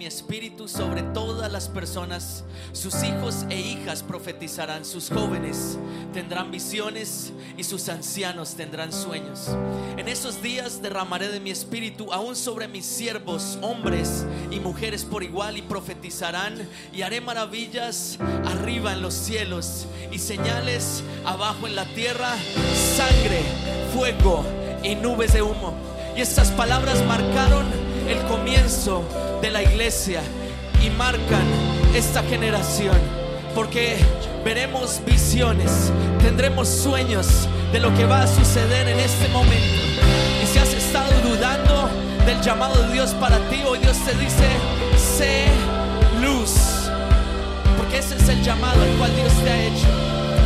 Mi 0.00 0.06
espíritu 0.06 0.66
sobre 0.66 1.02
todas 1.02 1.52
las 1.52 1.68
personas. 1.68 2.42
Sus 2.72 3.02
hijos 3.02 3.44
e 3.50 3.60
hijas 3.60 4.02
profetizarán, 4.02 4.86
sus 4.86 5.10
jóvenes 5.10 5.76
tendrán 6.14 6.50
visiones 6.50 7.34
y 7.58 7.64
sus 7.64 7.86
ancianos 7.90 8.54
tendrán 8.54 8.94
sueños. 8.94 9.50
En 9.98 10.08
esos 10.08 10.40
días 10.40 10.80
derramaré 10.80 11.28
de 11.28 11.38
mi 11.38 11.50
espíritu 11.50 12.14
aún 12.14 12.34
sobre 12.34 12.66
mis 12.66 12.86
siervos, 12.86 13.58
hombres 13.60 14.24
y 14.50 14.58
mujeres 14.58 15.04
por 15.04 15.22
igual, 15.22 15.58
y 15.58 15.62
profetizarán 15.62 16.66
y 16.94 17.02
haré 17.02 17.20
maravillas 17.20 18.16
arriba 18.46 18.94
en 18.94 19.02
los 19.02 19.12
cielos 19.12 19.84
y 20.10 20.18
señales 20.18 21.02
abajo 21.26 21.66
en 21.66 21.76
la 21.76 21.84
tierra, 21.84 22.38
sangre, 22.96 23.42
fuego 23.92 24.46
y 24.82 24.94
nubes 24.94 25.34
de 25.34 25.42
humo. 25.42 25.74
Y 26.16 26.22
estas 26.22 26.50
palabras 26.52 27.04
marcaron 27.04 27.89
el 28.10 28.18
comienzo 28.26 29.04
de 29.40 29.50
la 29.50 29.62
iglesia 29.62 30.20
y 30.84 30.90
marcan 30.90 31.44
esta 31.94 32.22
generación. 32.24 32.96
Porque 33.54 33.96
veremos 34.44 35.00
visiones, 35.06 35.92
tendremos 36.20 36.68
sueños 36.68 37.48
de 37.72 37.80
lo 37.80 37.94
que 37.94 38.04
va 38.06 38.22
a 38.22 38.26
suceder 38.26 38.88
en 38.88 38.98
este 38.98 39.28
momento. 39.28 39.82
Y 40.42 40.46
si 40.46 40.58
has 40.58 40.72
estado 40.72 41.12
dudando 41.20 41.88
del 42.26 42.40
llamado 42.40 42.82
de 42.82 42.92
Dios 42.92 43.10
para 43.14 43.38
ti, 43.48 43.62
hoy 43.66 43.78
Dios 43.78 43.96
te 44.04 44.12
dice, 44.14 44.48
sé 44.96 45.46
luz. 46.20 46.90
Porque 47.76 47.98
ese 47.98 48.16
es 48.16 48.28
el 48.28 48.42
llamado 48.42 48.82
al 48.82 48.90
cual 48.98 49.14
Dios 49.14 49.32
te 49.44 49.50
ha 49.50 49.62
hecho. 49.66 49.86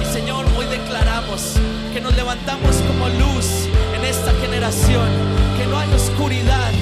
Y 0.03 0.13
Señor, 0.13 0.45
hoy 0.57 0.67
declaramos 0.67 1.55
que 1.93 2.01
nos 2.01 2.15
levantamos 2.15 2.77
como 2.89 3.09
luz 3.09 3.69
en 3.97 4.05
esta 4.05 4.33
generación, 4.41 5.09
que 5.59 5.67
no 5.67 5.79
hay 5.79 5.93
oscuridad 5.93 6.73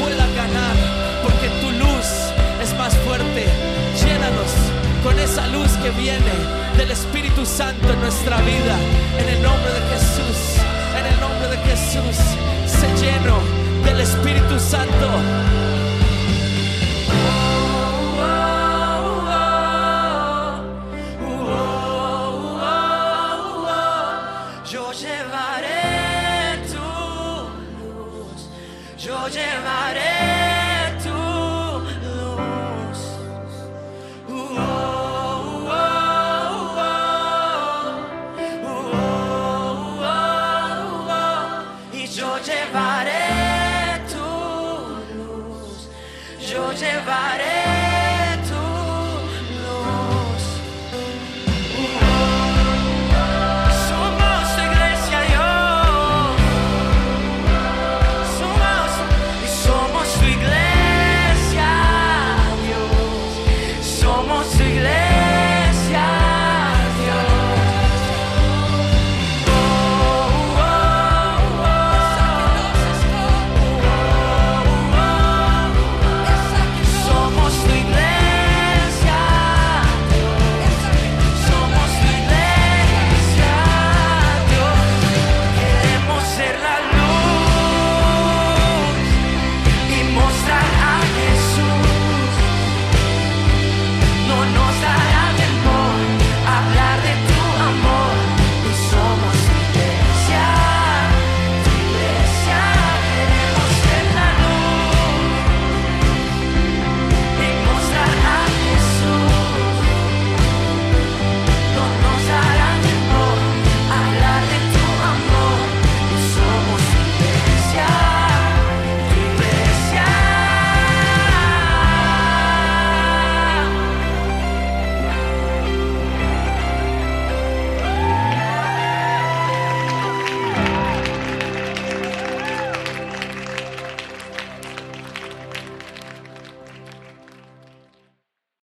pueda 0.00 0.26
ganar, 0.34 0.76
porque 1.22 1.48
tu 1.60 1.70
luz 1.72 2.06
es 2.62 2.76
más 2.78 2.96
fuerte. 2.98 3.46
Llénanos 4.02 4.52
con 5.02 5.18
esa 5.18 5.46
luz 5.48 5.70
que 5.82 5.90
viene 5.90 6.32
del 6.76 6.90
Espíritu 6.90 7.44
Santo 7.44 7.92
en 7.92 8.00
nuestra 8.00 8.38
vida, 8.38 8.76
en 9.18 9.28
el 9.28 9.42
nombre 9.42 9.70
de 9.72 9.80
Jesús, 9.92 10.38
en 10.98 11.06
el 11.06 11.20
nombre 11.20 11.48
de 11.48 11.58
Jesús, 11.68 12.16
se 12.66 12.86
lleno 13.04 13.38
del 13.84 14.00
Espíritu 14.00 14.58
Santo. 14.58 15.08
Yo 29.28 29.34
llevaré 29.34 30.17